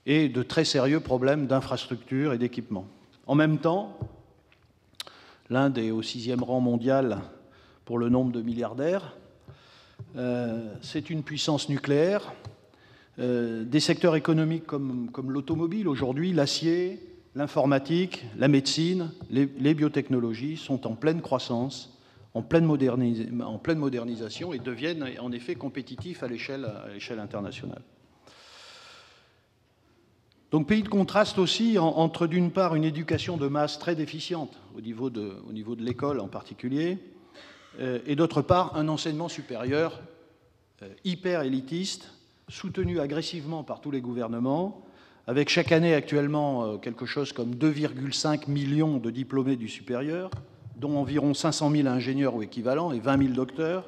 et 0.07 0.31
de 0.31 0.43
très 0.43 0.65
sérieux 0.65 1.01
problèmes 1.01 1.47
d'infrastructure 1.47 2.33
et 2.33 2.39
d'équipement. 2.39 2.87
En 3.27 3.35
même 3.35 3.59
temps, 3.59 3.99
l'Inde 5.51 5.77
est 5.77 5.91
au 5.91 6.01
sixième 6.01 6.43
rang 6.43 6.61
mondial 6.61 7.19
pour 7.85 7.99
le 7.99 8.09
nombre 8.09 8.33
de 8.33 8.41
milliardaires. 8.41 9.19
Euh, 10.17 10.75
c'est 10.81 11.11
une 11.11 11.23
puissance 11.23 11.69
nucléaire. 11.69 12.33
Euh, 13.19 13.65
des 13.65 13.81
secteurs 13.81 14.17
économiques 14.17 14.67
comme, 14.67 15.11
l'automobile 15.29 15.89
aujourd'hui, 15.89 16.33
l'acier, 16.33 17.01
l'informatique, 17.35 18.25
la 18.37 18.49
médecine, 18.49 19.11
les 19.31 19.75
biotechnologies 19.75 20.57
sont 20.57 20.87
en 20.87 20.95
pleine 20.95 21.21
croissance 21.21 21.99
en 22.35 22.43
pleine, 22.43 22.67
modernisation 23.79 24.53
et 24.53 24.59
deviennent 24.59 25.05
en 25.21 25.33
effet 25.33 25.55
compétitifs 25.55 26.23
à 26.23 26.29
l'échelle 26.29 26.67
internationale. 27.19 27.83
Donc 30.51 30.67
pays 30.67 30.83
de 30.83 30.89
contraste 30.89 31.39
aussi 31.39 31.79
entre 31.79 32.27
d'une 32.27 32.51
part 32.51 32.75
une 32.75 32.85
éducation 32.85 33.37
de 33.37 33.49
masse 33.49 33.79
très 33.79 33.95
déficiente 33.95 34.59
au 34.77 34.81
niveau 34.81 35.11
de, 35.11 35.43
l'école 35.79 36.21
en 36.21 36.29
particulier, 36.29 36.99
euh, 37.81 37.99
et 38.07 38.17
d'autre 38.17 38.41
part 38.41 38.77
un 38.77 38.89
enseignement 38.89 39.29
supérieur 39.29 40.01
euh, 40.83 40.89
hyper 41.05 41.43
élitiste, 41.43 42.15
soutenu 42.49 43.01
agressivement 43.01 43.63
par 43.63 43.81
tous 43.81 43.91
les 43.91 44.01
gouvernements, 44.01 44.83
avec 45.27 45.49
chaque 45.49 45.73
année 45.73 45.95
actuellement 45.95 46.65
euh, 46.65 46.77
quelque 46.79 47.07
chose 47.07 47.33
comme 47.33 47.55
2,5 47.55 48.51
millions 48.51 48.99
de 48.99 49.11
diplômés 49.11 49.57
du 49.57 49.69
supérieur, 49.69 50.31
dont 50.77 50.97
environ 50.97 51.35
500 51.35 51.71
000 51.71 51.89
ingénieurs 51.89 52.35
ou 52.35 52.43
équivalents 52.43 52.93
et 52.93 53.01
20 53.01 53.19
000 53.19 53.35
docteurs. 53.35 53.85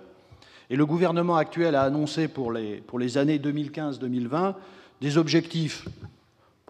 Et 0.69 0.77
le 0.77 0.87
gouvernement 0.87 1.37
actuel 1.37 1.75
a 1.75 1.83
annoncé 1.83 2.29
pour 2.29 2.53
les, 2.53 2.77
pour 2.77 2.99
les 2.99 3.19
années 3.19 3.39
2015-2020 3.39 4.55
des 5.01 5.17
objectifs 5.17 5.87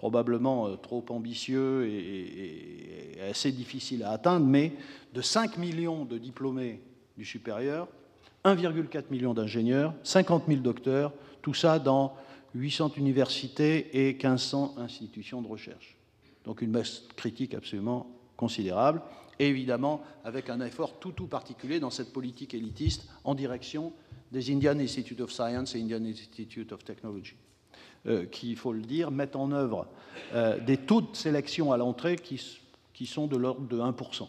probablement 0.00 0.66
euh, 0.66 0.76
trop 0.76 1.04
ambitieux 1.10 1.86
et, 1.86 3.18
assez 3.28 3.52
difficiles 3.52 4.02
à 4.02 4.12
atteindre, 4.12 4.46
mais 4.46 4.72
de 5.12 5.20
5 5.20 5.58
millions 5.58 6.06
de 6.06 6.16
diplômés 6.16 6.80
du 7.18 7.24
supérieur, 7.26 7.86
1,4 8.46 9.04
million 9.10 9.34
d'ingénieurs, 9.34 9.92
50 10.04 10.44
000 10.48 10.60
docteurs, 10.60 11.12
tout 11.42 11.54
ça 11.54 11.78
dans 11.78 12.14
800 12.54 12.92
universités 12.96 14.08
et 14.08 14.12
1500 14.12 14.74
institutions 14.78 15.42
de 15.42 15.48
recherche. 15.48 15.96
Donc 16.44 16.62
une 16.62 16.70
masse 16.70 17.04
critique 17.16 17.54
absolument 17.54 18.10
considérable 18.36 19.02
et 19.38 19.48
évidemment 19.48 20.02
avec 20.24 20.50
un 20.50 20.60
effort 20.60 20.98
tout 20.98 21.12
tout 21.12 21.26
particulier 21.26 21.80
dans 21.80 21.90
cette 21.90 22.12
politique 22.12 22.54
élitiste 22.54 23.08
en 23.24 23.34
direction 23.34 23.92
des 24.32 24.52
Indian 24.52 24.78
Institute 24.78 25.20
of 25.20 25.32
Science 25.32 25.74
et 25.74 25.80
Indian 25.80 26.04
Institute 26.04 26.72
of 26.72 26.84
Technology, 26.84 27.34
euh, 28.06 28.26
qui, 28.26 28.50
il 28.50 28.56
faut 28.56 28.72
le 28.72 28.82
dire, 28.82 29.10
mettent 29.10 29.36
en 29.36 29.50
œuvre 29.50 29.86
euh, 30.34 30.58
des 30.60 30.76
taux 30.76 31.00
de 31.00 31.14
sélection 31.14 31.72
à 31.72 31.76
l'entrée 31.76 32.16
qui, 32.16 32.38
sont 33.06 33.26
de 33.26 33.36
l'ordre 33.36 33.66
de 33.66 33.78
1%. 33.78 34.28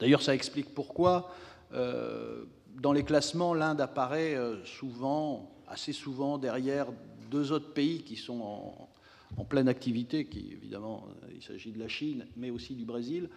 D'ailleurs, 0.00 0.22
ça 0.22 0.34
explique 0.34 0.74
pourquoi, 0.74 1.32
euh, 1.72 2.44
dans 2.80 2.92
les 2.92 3.04
classements, 3.04 3.54
l'Inde 3.54 3.80
apparaît 3.80 4.36
souvent, 4.64 5.50
assez 5.68 5.92
souvent, 5.92 6.38
derrière 6.38 6.86
deux 7.32 7.50
autres 7.50 7.72
pays 7.72 8.02
qui 8.02 8.16
sont 8.16 8.40
en, 8.40 9.44
pleine 9.44 9.68
activité, 9.68 10.26
qui 10.26 10.52
évidemment, 10.52 11.06
euh, 11.24 11.28
il 11.34 11.42
s'agit 11.42 11.72
de 11.72 11.78
la 11.78 11.88
Chine, 11.88 12.26
mais 12.36 12.50
aussi 12.50 12.74
du 12.74 12.84
Brésil. 12.84 13.28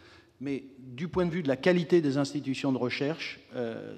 Mais 0.41 0.65
du 0.77 1.07
point 1.07 1.25
de 1.25 1.31
vue 1.31 1.41
de 1.41 1.47
la 1.47 1.55
qualité 1.55 2.01
des 2.01 2.17
institutions 2.17 2.73
de 2.73 2.77
recherche, 2.77 3.39
euh, 3.55 3.95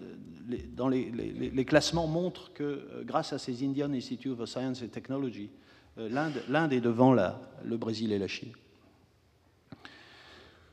les, 0.47 1.65
classements 1.65 2.05
montrent 2.05 2.53
que 2.53 2.63
euh, 2.63 3.03
grâce 3.03 3.33
à 3.33 3.39
ces 3.39 3.65
Indian 3.65 3.91
Institute 3.91 4.39
of 4.39 4.47
Science 4.47 4.83
and 4.83 4.89
Technology, 4.89 5.49
l'Inde 5.97 6.73
est 6.73 6.79
devant 6.79 7.15
le 7.15 7.77
Brésil 7.77 8.11
et 8.11 8.19
la 8.19 8.27
Chine. 8.27 8.51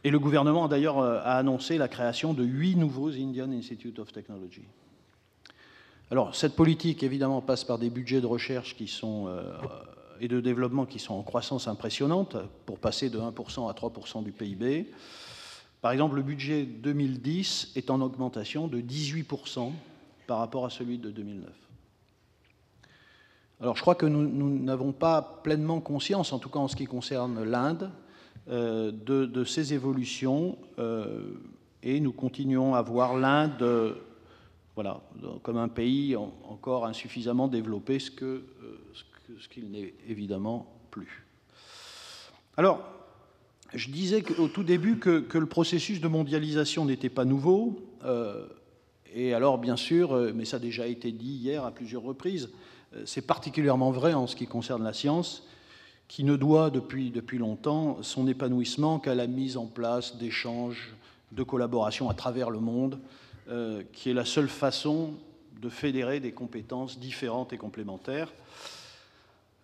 Et 0.05 0.11
le 0.11 0.19
gouvernement 0.19 0.69
d'ailleurs 0.69 0.99
a 0.99 1.37
annoncé 1.37 1.79
la 1.79 1.89
création 1.89 2.35
de 2.35 2.45
huit 2.45 2.77
nouveaux 2.77 3.11
Indian 3.11 3.51
Institute 3.51 3.99
of 3.99 4.13
Technology. 4.13 4.65
Alors 6.11 6.37
cette 6.37 6.55
politique 6.55 7.03
évidemment 7.03 7.41
passe 7.41 7.65
par 7.65 7.79
des 7.79 7.89
budgets 7.89 8.21
de 8.21 8.27
recherche 8.27 8.77
qui 8.77 8.87
sont 8.87 9.29
et 10.21 10.29
de 10.29 10.41
développement 10.41 10.87
qui 10.87 10.99
sont 10.99 11.15
en 11.15 11.23
croissance 11.23 11.67
impressionnante, 11.69 12.37
pour 12.67 12.79
passer 12.79 13.11
de 13.11 13.19
1% 13.19 13.69
à 13.69 13.73
3% 13.73 14.23
du 14.23 14.33
PIB. 14.33 14.91
Par 15.81 15.93
exemple, 15.93 16.17
le 16.17 16.23
budget 16.23 16.65
2010 16.65 17.73
est 17.77 17.91
en 17.91 18.01
augmentation 18.01 18.69
de 18.69 18.81
18% 18.81 19.73
par 20.27 20.39
rapport 20.39 20.65
à 20.65 20.71
celui 20.71 20.99
de 20.99 21.11
2009. 21.11 21.51
Alors 23.61 23.77
je 23.77 23.83
crois 23.83 23.95
que 23.95 24.07
nous 24.07 24.59
n'avons 24.59 24.93
pas 24.93 25.41
pleinement 25.43 25.81
conscience, 25.81 26.33
en 26.33 26.39
tout 26.39 26.49
cas 26.49 26.59
en 26.59 26.69
ce 26.69 26.77
qui 26.77 26.87
concerne 26.87 27.43
l'Inde, 27.43 27.91
euh, 28.49 28.93
de, 28.93 29.45
ces 29.45 29.75
évolutions 29.75 30.59
euh, 30.79 31.23
et 31.83 32.01
nous 32.01 32.13
continuons 32.13 32.75
à 32.75 32.83
voir 32.83 33.17
l'Inde 33.17 33.97
voilà, 34.75 35.01
comme 35.43 35.57
un 35.57 35.69
pays 35.69 36.17
encore 36.17 36.85
insuffisamment 36.85 37.47
développé, 37.47 38.01
ce 38.01 38.11
que, 38.11 38.25
euh, 38.25 38.81
ce 39.39 39.49
qu'il 39.49 39.71
n'est 39.71 39.95
évidemment 40.09 40.67
plus. 40.91 41.25
Alors, 42.57 42.85
je 43.73 43.91
disais 43.91 44.23
au 44.39 44.49
tout 44.49 44.63
début 44.63 44.99
que, 44.99 45.27
le 45.33 45.47
processus 45.47 46.01
de 46.01 46.09
mondialisation 46.09 46.85
n'était 46.85 47.09
pas 47.09 47.25
nouveau. 47.25 47.77
Euh, 48.05 48.47
et 49.13 49.35
alors, 49.35 49.59
bien 49.59 49.77
sûr, 49.77 50.13
euh, 50.13 50.33
mais 50.35 50.45
ça 50.45 50.57
a 50.57 50.61
déjà 50.61 50.87
été 50.87 51.13
dit 51.13 51.35
hier 51.35 51.65
à 51.65 51.73
plusieurs 51.73 52.03
reprises, 52.03 52.51
euh, 52.95 53.03
c'est 53.07 53.27
particulièrement 53.27 53.91
vrai 53.91 54.15
en 54.15 54.27
ce 54.27 54.37
qui 54.37 54.47
concerne 54.47 54.83
la 54.85 54.93
science, 54.93 55.47
qui 56.15 56.23
ne 56.23 56.37
doit 56.37 56.71
depuis, 56.71 57.11
longtemps 57.39 57.99
son 58.03 58.29
épanouissement 58.29 59.01
qu'à 59.01 59.17
la 59.17 59.27
mise 59.27 59.57
en 59.57 59.67
place 59.67 60.17
d'échanges, 60.17 60.95
de 61.33 61.43
collaboration 61.43 62.09
à 62.09 62.15
travers 62.15 62.51
le 62.51 62.61
monde, 62.61 63.01
qui 63.93 64.11
est 64.11 64.15
la 64.15 64.25
seule 64.25 64.49
façon 64.49 65.15
de 65.61 65.69
fédérer 65.69 66.21
des 66.21 66.31
compétences 66.31 67.01
différentes 67.01 67.53
et 67.53 67.57
complémentaires. 67.57 68.33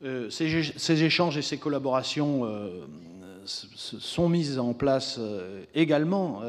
ces, 0.03 1.05
échanges 1.05 1.37
et 1.37 1.43
ces 1.43 1.59
collaborations 1.59 2.45
sont 3.45 4.29
mises 4.29 4.59
en 4.59 4.75
place 4.75 5.21
également 5.73 6.43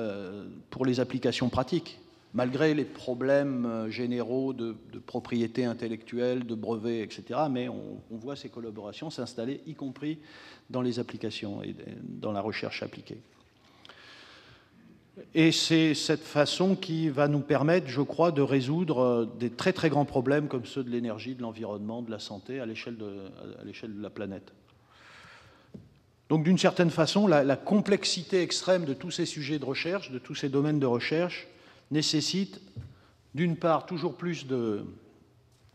pour 0.71 0.87
les 0.87 0.99
applications 0.99 1.49
pratiques 1.49 1.99
malgré 2.33 2.73
les 2.73 2.85
problèmes 2.85 3.65
euh, 3.65 3.89
généraux 3.89 4.53
de, 4.53 4.75
propriété 5.05 5.65
intellectuelle, 5.65 6.45
de 6.45 6.55
brevets, 6.55 7.01
etc. 7.01 7.41
Mais 7.49 7.67
on, 7.67 8.01
voit 8.11 8.35
ces 8.35 8.49
collaborations 8.49 9.09
s'installer, 9.09 9.61
y 9.65 9.73
compris 9.73 10.19
dans 10.69 10.81
les 10.81 10.99
applications 10.99 11.63
et 11.63 11.75
dans 12.03 12.31
la 12.31 12.41
recherche 12.41 12.83
appliquée. 12.83 13.17
Et 15.35 15.51
c'est 15.51 15.93
cette 15.93 16.23
façon 16.23 16.75
qui 16.75 17.09
va 17.09 17.27
nous 17.27 17.41
permettre, 17.41 17.87
je 17.87 18.01
crois, 18.01 18.31
de 18.31 18.41
résoudre 18.41 18.99
euh, 18.99 19.25
des 19.39 19.49
très 19.49 19.73
très 19.73 19.89
grands 19.89 20.05
problèmes 20.05 20.47
comme 20.47 20.65
ceux 20.65 20.83
de 20.83 20.89
l'énergie, 20.89 21.35
de 21.35 21.41
l'environnement, 21.41 22.01
de 22.01 22.11
la 22.11 22.19
santé 22.19 22.59
à 22.59 22.65
l'échelle 22.65 22.97
de, 22.97 24.01
la 24.01 24.09
planète. 24.09 24.53
Donc 26.29 26.45
d'une 26.45 26.57
certaine 26.57 26.91
façon, 26.91 27.27
la 27.27 27.57
complexité 27.57 28.41
extrême 28.41 28.85
de 28.85 28.93
tous 28.93 29.11
ces 29.11 29.25
sujets 29.25 29.59
de 29.59 29.65
recherche, 29.65 30.11
de 30.11 30.17
tous 30.17 30.33
ces 30.33 30.47
domaines 30.47 30.79
de 30.79 30.85
recherche, 30.85 31.49
nécessite 31.91 32.61
d'une 33.35 33.55
part 33.55 33.85
toujours 33.85 34.15
plus 34.15 34.47
de, 34.47 34.83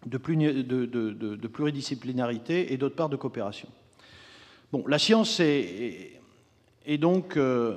de, 0.07 1.48
pluridisciplinarité 1.48 2.72
et 2.72 2.76
d'autre 2.76 2.96
part 2.96 3.09
de 3.09 3.16
coopération. 3.16 3.68
Bon, 4.72 4.85
la 4.87 4.98
science 4.98 5.40
est, 5.40 6.20
donc 6.98 7.37
euh, 7.37 7.76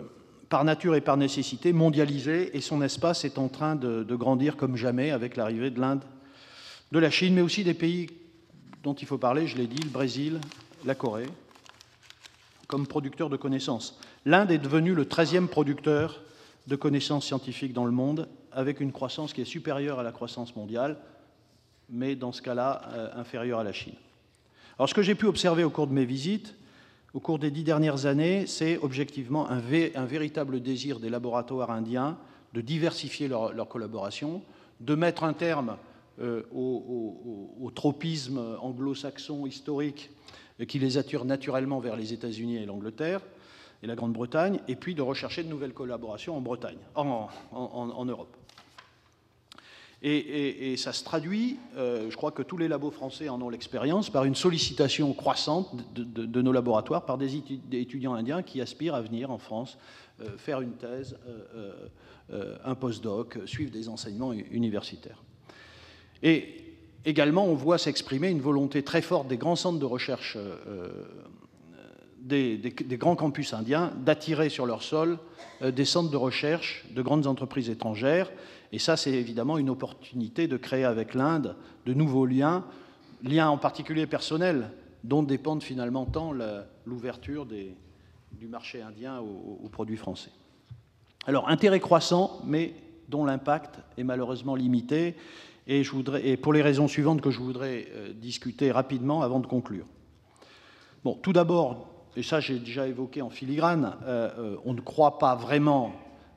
par 0.50 0.64
nature 0.64 0.96
et 0.96 1.02
par 1.02 1.18
nécessité 1.18 1.74
mondialisée 1.74 2.56
et 2.56 2.62
son 2.62 2.82
espace 2.82 3.26
est 3.26 3.38
en 3.38 3.48
train 3.48 3.76
de, 3.76 4.16
grandir 4.16 4.58
comme 4.58 4.76
jamais 4.76 5.12
avec 5.12 5.36
l'arrivée 5.36 5.70
de 5.70 5.80
l'Inde, 5.80 6.04
de 6.92 7.00
la 7.00 7.12
Chine, 7.12 7.36
mais 7.36 7.42
aussi 7.42 7.64
des 7.64 7.74
pays 7.74 8.10
dont 8.84 8.94
il 8.94 9.08
faut 9.08 9.18
parler, 9.18 9.46
je 9.46 9.58
l'ai 9.58 9.68
dit, 9.68 9.82
le 9.82 9.90
Brésil, 9.90 10.40
la 10.86 10.96
Corée, 10.96 11.28
comme 12.68 12.88
producteurs 12.88 13.30
de 13.30 13.38
connaissances. 13.38 14.00
L'Inde 14.26 14.52
est 14.52 14.58
devenue 14.58 14.94
le 14.94 15.06
13e 15.06 15.48
producteur 15.48 16.22
de 16.68 16.76
connaissances 16.76 17.26
scientifiques 17.26 17.74
dans 17.74 17.86
le 17.86 17.92
monde, 17.92 18.28
avec 18.52 18.80
une 18.80 18.92
croissance 18.92 19.34
qui 19.34 19.42
est 19.42 19.46
supérieure 19.46 20.00
à 20.00 20.04
la 20.04 20.12
croissance 20.12 20.56
mondiale, 20.56 20.98
mais 21.90 22.16
dans 22.16 22.32
ce 22.32 22.42
cas-là 22.42 22.82
euh, 22.94 23.10
inférieure 23.16 23.60
à 23.60 23.64
la 23.64 23.74
Chine. 23.74 23.96
Alors 24.78 24.90
ce 24.90 24.94
que 24.94 25.02
j'ai 25.02 25.16
pu 25.16 25.26
observer 25.26 25.64
au 25.64 25.70
cours 25.70 25.88
de 25.88 25.94
mes 25.94 26.06
visites, 26.06 26.56
au 27.14 27.20
cours 27.20 27.40
des 27.40 27.52
dix 27.52 27.64
dernières 27.64 28.06
années, 28.06 28.46
c'est 28.46 28.78
objectivement 28.78 29.50
un, 29.50 29.60
véritable 29.60 30.62
désir 30.62 31.00
des 31.00 31.10
laboratoires 31.10 31.72
indiens 31.72 32.18
de 32.54 32.62
diversifier 32.62 33.28
leur, 33.28 33.68
collaboration, 33.68 34.42
de 34.80 34.96
mettre 34.96 35.24
un 35.24 35.34
terme 35.34 35.78
euh, 36.22 36.44
au, 36.54 37.72
tropisme 37.74 38.58
anglo-saxon 38.62 39.48
historique 39.48 40.12
qui 40.68 40.80
les 40.80 40.98
attire 40.98 41.26
naturellement 41.26 41.80
vers 41.80 41.96
les 41.96 42.14
États-Unis 42.14 42.58
et 42.58 42.66
l'Angleterre, 42.66 43.22
et 43.82 43.88
la 43.88 43.96
Grande-Bretagne, 43.96 44.60
et 44.68 44.76
puis 44.76 44.96
de 44.96 45.02
rechercher 45.02 45.44
de 45.44 45.50
nouvelles 45.50 45.74
collaborations 45.74 46.36
en 46.36 46.42
Bretagne, 46.42 46.78
en, 46.96 48.06
Europe. 48.06 48.36
Et, 50.02 50.76
ça 50.78 50.94
se 50.94 51.04
traduit, 51.04 51.58
euh, 51.76 52.10
je 52.10 52.16
crois 52.16 52.32
que 52.32 52.42
tous 52.42 52.58
les 52.58 52.68
labos 52.68 52.92
français 52.92 53.28
en 53.30 53.42
ont 53.42 53.50
l'expérience, 53.50 54.10
par 54.10 54.24
une 54.24 54.36
sollicitation 54.36 55.14
croissante 55.14 55.76
de, 55.94 56.42
nos 56.42 56.52
laboratoires 56.52 57.06
par 57.06 57.18
des, 57.18 57.42
étudiants 57.72 58.14
indiens 58.14 58.44
qui 58.44 58.62
aspirent 58.62 58.96
à 58.96 59.02
venir 59.02 59.32
en 59.32 59.38
France 59.38 59.78
euh, 60.22 60.38
faire 60.38 60.62
une 60.62 60.74
thèse, 60.74 61.18
euh, 61.56 62.58
un 62.64 62.76
postdoc, 62.76 63.40
suivre 63.46 63.72
des 63.72 63.90
enseignements 63.90 64.34
universitaires. 64.34 65.24
Et 66.22 66.76
également, 67.06 67.46
on 67.46 67.56
voit 67.56 67.78
s'exprimer 67.78 68.30
une 68.30 68.42
volonté 68.42 68.84
très 68.84 69.02
forte 69.02 69.28
des 69.28 69.38
grands 69.38 69.56
centres 69.56 69.80
de 69.80 69.86
recherche 69.86 70.38
des, 72.22 72.74
grands 72.98 73.16
campus 73.16 73.54
indiens 73.54 73.92
d'attirer 73.98 74.50
sur 74.50 74.66
leur 74.66 74.84
sol 74.84 75.20
euh, 75.62 75.72
des 75.72 75.86
centres 75.86 76.12
de 76.12 76.18
recherche 76.18 76.86
de 76.92 77.02
grandes 77.02 77.28
entreprises 77.28 77.70
étrangères. 77.70 78.32
Et 78.72 78.80
ça, 78.80 78.98
c'est 78.98 79.14
évidemment 79.14 79.58
une 79.58 79.70
opportunité 79.70 80.48
de 80.48 80.58
créer 80.58 80.86
avec 80.86 81.14
l'Inde 81.14 81.56
de 81.86 81.94
nouveaux 81.94 82.26
liens, 82.26 82.66
liens 83.24 83.50
en 83.50 83.58
particulier 83.58 84.06
personnels, 84.06 84.72
dont 85.04 85.24
dépendent 85.24 85.64
finalement 85.64 86.06
tant 86.06 86.34
l'ouverture 86.86 87.46
du 87.46 88.48
marché 88.48 88.82
indien 88.82 89.20
aux, 89.20 89.70
produits 89.70 89.98
français. 89.98 90.32
Alors, 91.26 91.50
intérêt 91.50 91.80
croissant, 91.80 92.42
mais 92.46 92.74
dont 93.08 93.26
l'impact 93.26 93.80
est 93.98 94.04
malheureusement 94.04 94.56
limité, 94.56 95.16
et, 95.68 95.84
je 95.84 95.92
voudrais, 95.92 96.28
et 96.28 96.38
pour 96.38 96.54
les 96.54 96.62
raisons 96.62 96.88
suivantes 96.88 97.22
que 97.22 97.32
je 97.32 97.40
voudrais 97.40 97.88
euh, 97.92 98.14
discuter 98.14 98.72
rapidement 98.72 99.22
avant 99.22 99.40
de 99.40 99.48
conclure. 99.48 99.86
Bon, 101.04 101.14
tout 101.14 101.32
d'abord, 101.32 101.88
et 102.16 102.24
ça 102.24 102.40
j'ai 102.40 102.60
déjà 102.60 102.88
évoqué 102.88 103.22
en 103.22 103.30
filigrane, 103.30 103.94
euh, 104.04 104.30
euh, 104.38 104.56
on 104.66 104.74
ne 104.74 104.82
croit 104.82 105.20
pas 105.20 105.36
vraiment, 105.36 105.94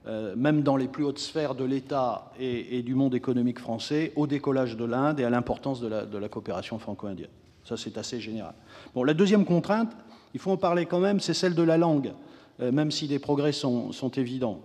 euh, 0.07 0.35
même 0.37 0.63
dans 0.63 0.77
les 0.77 0.89
plus 0.89 1.05
hautes 1.05 1.19
sphères 1.19 1.55
de 1.55 1.65
l'État 1.65 2.33
et, 2.39 2.83
du 2.83 2.95
monde 2.95 3.15
économique 3.15 3.59
français, 3.59 4.13
au 4.17 4.27
décollage 4.27 4.77
de 4.77 4.85
l'Inde 4.85 5.21
et 5.21 5.25
à 5.25 5.31
l'importance 5.31 5.81
de 5.81 5.89
la, 5.89 6.29
coopération 6.29 6.79
franco-indienne. 6.79 7.31
Ça 7.65 7.77
c'est 7.77 7.97
assez 7.97 8.21
général. 8.21 8.55
Bon, 8.95 9.05
la 9.05 9.15
deuxième 9.15 9.45
contrainte, 9.45 9.93
il 10.35 10.41
faut 10.41 10.51
en 10.51 10.57
parler 10.57 10.87
quand 10.87 11.01
même, 11.01 11.21
c'est 11.21 11.35
celle 11.35 11.55
de 11.55 11.63
la 11.63 11.79
langue, 11.79 12.13
même 12.59 12.91
si 12.91 13.07
les 13.07 13.19
progrès 13.19 13.53
sont, 13.53 13.91
évidents. 14.17 14.61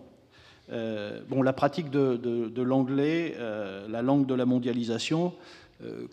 bon, 0.69 1.41
la 1.41 1.53
pratique 1.53 1.89
de 1.91 2.61
l'anglais, 2.61 3.35
la 3.87 4.01
langue 4.01 4.25
de 4.25 4.33
la 4.33 4.45
mondialisation, 4.45 5.33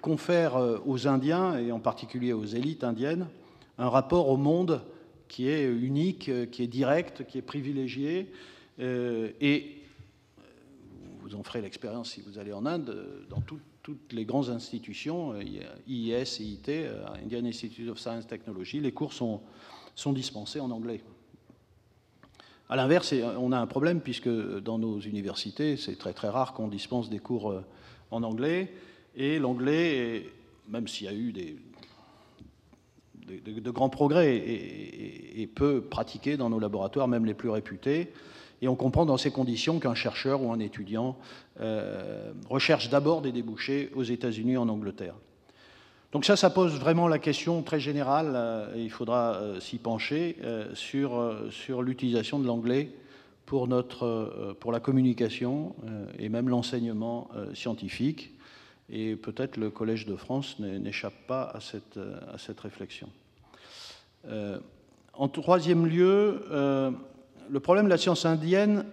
confère 0.03 0.57
aux 0.87 1.09
Indiens, 1.09 1.57
et 1.57 1.73
en 1.73 1.81
particulier 1.81 2.35
aux 2.35 2.45
élites 2.45 2.85
indiennes, 2.85 3.29
un 3.79 3.89
rapport 3.89 4.29
au 4.29 4.37
monde 4.37 4.83
qui 5.29 5.49
est 5.49 5.65
unique, 5.65 6.31
qui 6.51 6.63
est 6.63 6.69
direct, 6.69 7.27
qui 7.27 7.39
est 7.39 7.43
privilégié. 7.43 8.31
Euh, 8.81 9.31
et 9.41 9.83
vous 11.21 11.35
en 11.35 11.43
ferez 11.43 11.61
l'expérience 11.61 12.13
si 12.13 12.21
vous 12.21 12.39
allez 12.39 12.53
en 12.53 12.67
Inde, 12.67 12.97
dans 13.31 13.41
toutes 13.41 14.13
les 14.13 14.25
grandes 14.25 14.51
institutions, 14.51 15.35
IIS, 15.41 16.41
IT, 16.41 16.69
euh, 16.69 17.05
Indian 17.23 17.45
Institute 17.45 17.89
of 17.89 17.99
Science 17.99 18.27
Technology, 18.27 18.81
les 18.81 18.93
cours 18.93 19.13
sont, 19.13 19.41
sont 19.95 20.13
dispensés 20.13 20.61
en 20.61 20.71
anglais. 20.71 21.03
À 22.69 22.77
l'inverse, 22.77 23.13
on 23.39 23.53
a 23.53 23.59
un 23.59 23.67
problème 23.67 24.01
puisque 24.01 24.29
dans 24.29 24.79
nos 24.79 24.99
universités, 24.99 25.77
c'est 25.77 25.97
très 25.97 26.13
très 26.13 26.29
rare 26.29 26.55
qu'on 26.55 26.69
dispense 26.69 27.11
des 27.11 27.19
cours 27.19 27.51
euh, 27.51 27.65
en 28.11 28.23
anglais. 28.23 28.73
Et 29.17 29.39
l'anglais, 29.39 30.27
même 30.69 30.89
s'il 30.89 31.07
y 31.07 31.09
a 31.09 31.15
eu 31.15 31.33
des, 31.33 31.57
de, 33.27 33.71
grands 33.71 33.89
progrès 33.89 34.37
et, 34.37 35.49
peu 35.55 35.81
pratiqués 35.81 36.37
dans 36.37 36.51
nos 36.51 36.59
laboratoires, 36.59 37.09
même 37.09 37.25
les 37.25 37.35
plus 37.35 37.51
réputés. 37.51 38.13
Et 38.63 38.69
on 38.69 38.77
comprend 38.77 39.05
dans 39.05 39.17
ces 39.17 39.31
conditions 39.31 39.79
qu'un 39.79 39.95
chercheur 39.95 40.43
ou 40.43 40.53
un 40.53 40.59
étudiant 40.59 41.17
euh, 41.61 42.33
recherche 42.49 42.89
d'abord 42.89 43.21
des 43.21 43.33
débouchés 43.33 43.91
aux 43.95 44.03
États-Unis 44.03 44.57
en 44.57 44.69
Angleterre. 44.69 45.15
Donc 46.13 46.25
ça, 46.25 46.37
ça 46.37 46.51
pose 46.51 46.79
vraiment 46.79 47.09
la 47.09 47.19
question 47.19 47.63
très 47.63 47.81
générale, 47.81 48.33
euh, 48.35 48.75
et 48.77 48.83
il 48.83 48.91
faudra 48.91 49.35
euh, 49.35 49.61
s'y 49.61 49.79
pencher, 49.79 50.37
sur, 50.75 51.35
sur 51.51 51.83
l'utilisation 51.83 52.39
de 52.39 52.47
l'anglais 52.47 52.91
pour, 53.47 53.69
notre, 53.69 54.57
pour 54.61 54.73
la 54.73 54.81
communication 54.81 55.75
et 56.19 56.31
même 56.31 56.49
l'enseignement 56.49 57.29
scientifique 57.53 58.34
et 58.91 59.17
peut-être 59.17 59.57
le 59.57 59.71
Collège 59.71 60.07
de 60.07 60.17
France 60.17 60.59
n'échappe 60.59 61.27
pas 61.27 61.45
à 61.45 61.61
cette, 61.61 61.99
à 62.33 62.39
cette 62.39 62.61
réflexion. 62.61 63.09
Euh, 64.27 64.59
en 65.13 65.29
troisième 65.29 65.87
lieu, 65.87 66.45
euh, 66.51 66.91
le 67.49 67.61
problème 67.61 67.87
de 67.87 67.91
la 67.91 67.99
science 67.99 68.27
indienne, 68.27 68.85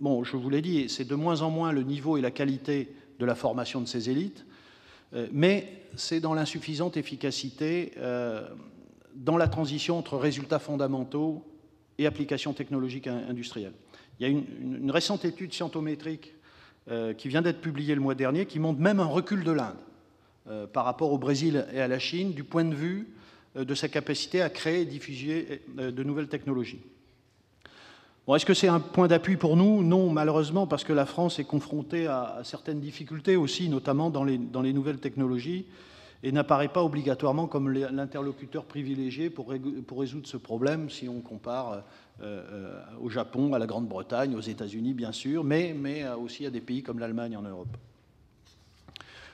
bon, 0.00 0.24
je 0.24 0.36
vous 0.36 0.50
l'ai 0.50 0.62
dit, 0.62 0.88
c'est 0.88 1.06
de 1.06 1.14
moins 1.14 1.42
en 1.42 1.50
moins 1.50 1.72
le 1.72 1.82
niveau 1.82 2.16
et 2.16 2.20
la 2.20 2.30
qualité 2.30 2.92
de 3.18 3.26
la 3.26 3.34
formation 3.34 3.80
de 3.80 3.86
ces 3.86 4.10
élites, 4.10 4.44
euh, 5.14 5.28
mais 5.32 5.84
c'est 5.96 6.20
dans 6.20 6.34
l'insuffisante 6.34 6.96
efficacité 6.96 7.92
dans 9.14 9.36
la 9.36 9.48
transition 9.48 9.98
entre 9.98 10.16
résultats 10.16 10.60
fondamentaux 10.60 11.44
et 11.98 12.06
applications 12.06 12.52
technologiques 12.52 13.08
industrielles. 13.08 13.72
Il 14.18 14.22
y 14.22 14.26
a 14.26 14.28
une, 14.28 14.90
récente 14.90 15.24
étude 15.24 15.52
scientométrique 15.52 16.32
euh, 16.32 16.37
qui 17.18 17.28
vient 17.28 17.42
d'être 17.42 17.60
publié 17.60 17.94
le 17.94 18.00
mois 18.00 18.14
dernier, 18.14 18.46
qui 18.46 18.58
montre 18.58 18.80
même 18.80 18.98
un 19.00 19.04
recul 19.04 19.44
de 19.44 19.52
l'Inde 19.52 19.76
euh, 20.50 20.66
par 20.66 20.86
rapport 20.86 21.12
au 21.12 21.18
Brésil 21.18 21.66
et 21.74 21.80
à 21.80 21.88
la 21.88 21.98
Chine 21.98 22.32
du 22.32 22.42
point 22.42 22.64
de 22.64 22.74
vue 22.74 23.08
euh, 23.56 23.66
de 23.66 23.74
sa 23.74 23.86
capacité 23.88 24.40
à 24.40 24.48
créer 24.48 24.80
et 24.80 24.84
diffuser 24.86 25.60
de 25.76 26.02
nouvelles 26.02 26.28
technologies. 26.28 26.80
Bon, 28.26 28.34
Est-ce 28.34 28.46
que 28.46 28.54
c'est 28.54 28.68
un 28.68 28.80
point 28.80 29.08
d'appui 29.08 29.36
pour 29.36 29.58
nous? 29.58 29.82
Non, 29.82 30.08
malheureusement, 30.10 30.66
parce 30.66 30.84
que 30.84 30.94
la 30.94 31.04
France 31.04 31.38
est 31.38 31.44
confrontée 31.44 32.06
à, 32.06 32.40
certaines 32.44 32.80
difficultés 32.80 33.36
aussi, 33.36 33.68
notamment 33.68 34.08
dans 34.08 34.24
les, 34.24 34.38
dans 34.38 34.62
les 34.62 34.72
nouvelles 34.72 35.00
technologies, 35.00 35.66
et 36.22 36.32
n'apparaît 36.32 36.68
pas 36.68 36.82
obligatoirement 36.82 37.46
comme 37.46 37.70
l'interlocuteur 37.70 38.64
privilégié 38.64 39.30
pour, 39.30 39.48
résoudre 39.50 40.26
ce 40.26 40.36
problème 40.36 40.90
si 40.90 41.08
on 41.08 41.20
compare 41.20 41.72
euh, 41.72 41.82
euh, 42.22 42.82
au 43.00 43.08
Japon, 43.08 43.52
à 43.54 43.58
la 43.58 43.66
Grande-Bretagne, 43.66 44.34
aux 44.34 44.40
États-Unis, 44.40 44.94
bien 44.94 45.12
sûr, 45.12 45.44
mais, 45.44 45.74
mais 45.78 46.08
aussi 46.08 46.44
à 46.44 46.50
des 46.50 46.60
pays 46.60 46.82
comme 46.82 46.98
l'Allemagne 46.98 47.36
en 47.36 47.42
Europe. 47.42 47.76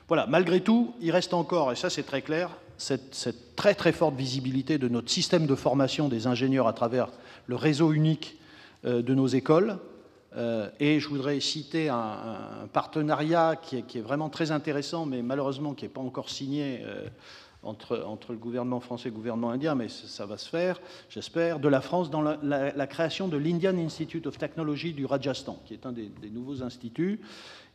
Voilà, 0.07 0.27
malgré 0.27 0.61
tout, 0.61 0.93
il 1.01 1.09
reste 1.09 1.33
encore, 1.33 1.71
et 1.71 1.75
ça 1.75 1.89
c'est 1.89 2.03
très 2.03 2.21
clair, 2.21 2.51
cette, 2.77 3.55
très 3.55 3.73
très 3.73 3.91
forte 3.91 4.15
visibilité 4.15 4.77
de 4.77 4.87
notre 4.87 5.09
système 5.09 5.47
de 5.47 5.55
formation 5.55 6.09
des 6.09 6.27
ingénieurs 6.27 6.67
à 6.67 6.73
travers 6.73 7.09
le 7.47 7.55
réseau 7.55 7.91
unique 7.91 8.37
euh, 8.85 9.01
de 9.01 9.15
nos 9.15 9.27
écoles. 9.27 9.77
Euh, 10.37 10.69
et 10.79 10.99
je 10.99 11.07
voudrais 11.07 11.39
citer 11.39 11.89
un, 11.89 12.67
partenariat 12.73 13.55
qui 13.55 13.77
est, 13.77 14.01
vraiment 14.01 14.29
très 14.29 14.51
intéressant, 14.51 15.05
mais 15.05 15.21
malheureusement 15.21 15.73
qui 15.73 15.85
n'est 15.85 15.89
pas 15.89 16.01
encore 16.01 16.29
signé 16.29 16.81
euh, 16.83 17.07
entre, 17.63 18.03
entre, 18.05 18.33
le 18.33 18.37
gouvernement 18.37 18.79
français 18.79 19.07
et 19.07 19.11
le 19.11 19.15
gouvernement 19.15 19.49
indien, 19.49 19.75
mais 19.75 19.87
ça, 19.87 20.25
va 20.25 20.37
se 20.37 20.49
faire, 20.49 20.81
j'espère, 21.09 21.59
de 21.59 21.67
la 21.69 21.81
France 21.81 22.09
dans 22.09 22.21
la, 22.21 22.87
création 22.87 23.27
de 23.27 23.37
l'Indian 23.37 23.77
Institute 23.77 24.27
of 24.27 24.37
Technology 24.37 24.93
du 24.93 25.05
Rajasthan, 25.05 25.57
qui 25.65 25.73
est 25.73 25.85
un 25.85 25.93
des, 25.93 26.11
nouveaux 26.31 26.63
instituts. 26.63 27.21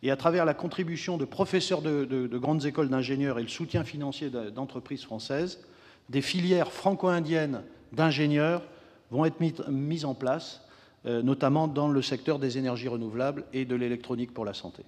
Et 0.02 0.10
à 0.10 0.16
travers 0.16 0.44
la 0.44 0.54
contribution 0.54 1.16
de 1.16 1.24
professeurs 1.24 1.82
de, 1.82 2.04
de 2.04 2.38
grandes 2.38 2.64
écoles 2.66 2.88
d'ingénieurs 2.88 3.38
et 3.38 3.42
le 3.42 3.48
soutien 3.48 3.84
financier 3.84 4.30
d'entreprises 4.30 5.02
françaises, 5.02 5.60
des 6.08 6.22
filières 6.22 6.72
franco-indiennes 6.72 7.62
d'ingénieurs 7.92 8.62
vont 9.10 9.24
être 9.24 9.40
mises 9.68 10.04
en 10.04 10.14
place 10.14 10.62
notamment 11.04 11.66
dans 11.66 11.88
le 11.88 12.02
secteur 12.02 12.38
des 12.38 12.58
énergies 12.58 12.88
renouvelables 12.88 13.44
et 13.52 13.64
de 13.64 13.74
l'électronique 13.74 14.34
pour 14.34 14.44
la 14.44 14.52
santé. 14.52 14.84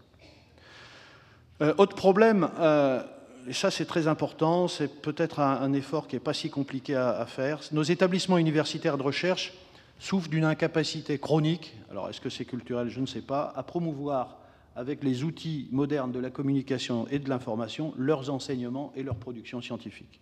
Euh, 1.62 1.74
autre 1.78 1.94
problème, 1.94 2.48
euh, 2.58 3.02
et 3.46 3.52
ça 3.52 3.70
c'est 3.70 3.84
très 3.84 4.08
important, 4.08 4.66
c'est 4.66 4.88
peut-être 4.88 5.38
un, 5.38 5.72
effort 5.74 6.08
qui 6.08 6.16
n'est 6.16 6.20
pas 6.20 6.34
si 6.34 6.50
compliqué 6.50 6.96
à, 6.96 7.24
faire, 7.26 7.60
nos 7.70 7.84
établissements 7.84 8.36
universitaires 8.36 8.98
de 8.98 9.04
recherche 9.04 9.52
souffrent 10.00 10.28
d'une 10.28 10.44
incapacité 10.44 11.18
chronique, 11.18 11.76
alors 11.88 12.08
est-ce 12.08 12.20
que 12.20 12.30
c'est 12.30 12.44
culturel, 12.44 12.88
je 12.88 13.00
ne 13.00 13.06
sais 13.06 13.20
pas, 13.20 13.52
à 13.54 13.62
promouvoir 13.62 14.38
avec 14.74 15.04
les 15.04 15.22
outils 15.22 15.68
modernes 15.70 16.10
de 16.10 16.18
la 16.18 16.30
communication 16.30 17.06
et 17.12 17.20
de 17.20 17.28
l'information 17.28 17.94
leurs 17.96 18.30
enseignements 18.30 18.92
et 18.96 19.04
leur 19.04 19.16
production 19.16 19.60
scientifique. 19.60 20.20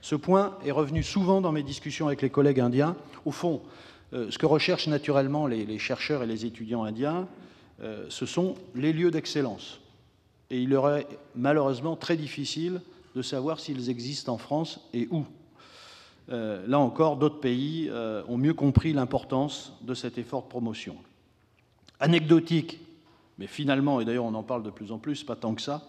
Ce 0.00 0.16
point 0.16 0.58
est 0.64 0.72
revenu 0.72 1.04
souvent 1.04 1.40
dans 1.40 1.52
mes 1.52 1.62
discussions 1.62 2.08
avec 2.08 2.22
les 2.22 2.30
collègues 2.30 2.58
indiens. 2.58 2.96
Au 3.24 3.30
fond, 3.30 3.60
euh, 3.62 3.91
ce 4.12 4.36
que 4.36 4.46
recherchent 4.46 4.88
naturellement 4.88 5.46
les, 5.46 5.78
chercheurs 5.78 6.22
et 6.22 6.26
les 6.26 6.44
étudiants 6.44 6.84
indiens, 6.84 7.26
euh, 7.82 8.06
ce 8.08 8.26
sont 8.26 8.54
les 8.74 8.92
lieux 8.92 9.10
d'excellence. 9.10 9.80
Et 10.50 10.60
il 10.60 10.70
leur 10.70 10.94
est 10.94 11.06
malheureusement 11.34 11.96
très 11.96 12.16
difficile 12.16 12.82
de 13.16 13.22
savoir 13.22 13.58
s'ils 13.58 13.88
existent 13.88 14.34
en 14.34 14.38
France 14.38 14.80
et 14.92 15.08
où. 15.10 15.24
Euh, 16.30 16.64
là 16.66 16.78
encore, 16.78 17.16
d'autres 17.16 17.40
pays 17.40 17.90
ont 18.28 18.36
mieux 18.36 18.54
compris 18.54 18.92
l'importance 18.92 19.72
de 19.82 19.94
cet 19.94 20.18
effort 20.18 20.42
de 20.42 20.48
promotion. 20.48 20.96
Anecdotique, 22.00 22.80
mais 23.38 23.46
finalement, 23.46 24.00
et 24.00 24.04
d'ailleurs 24.04 24.24
on 24.24 24.34
en 24.34 24.42
parle 24.42 24.62
de 24.62 24.70
plus 24.70 24.92
en 24.92 24.98
plus, 24.98 25.24
pas 25.24 25.36
tant 25.36 25.54
que 25.54 25.62
ça, 25.62 25.82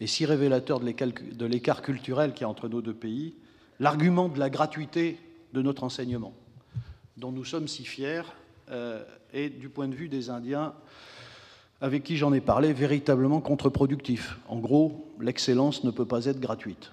et 0.00 0.06
si 0.06 0.24
révélateur 0.26 0.80
de 0.80 1.46
l'écart 1.46 1.82
culturel 1.82 2.32
qu'il 2.32 2.42
y 2.42 2.44
a 2.44 2.48
entre 2.48 2.68
nos 2.68 2.82
deux 2.82 2.94
pays, 2.94 3.34
l'argument 3.80 4.28
de 4.28 4.38
la 4.38 4.50
gratuité 4.50 5.18
de 5.52 5.62
notre 5.62 5.84
enseignement 5.84 6.34
dont 7.16 7.32
nous 7.32 7.44
sommes 7.44 7.68
si 7.68 7.84
fiers 7.84 8.22
euh, 8.70 9.02
est, 9.32 9.48
du 9.48 9.68
point 9.68 9.88
de 9.88 9.94
vue 9.94 10.08
des 10.08 10.30
Indiens, 10.30 10.74
avec 11.80 12.04
qui 12.04 12.16
j'en 12.16 12.32
ai 12.32 12.40
parlé, 12.40 12.72
véritablement 12.72 13.40
contre-productif. 13.40 14.38
En 14.48 14.58
gros, 14.58 15.12
l'excellence 15.20 15.84
ne 15.84 15.90
peut 15.90 16.06
pas 16.06 16.26
être 16.26 16.40
gratuite. 16.40 16.92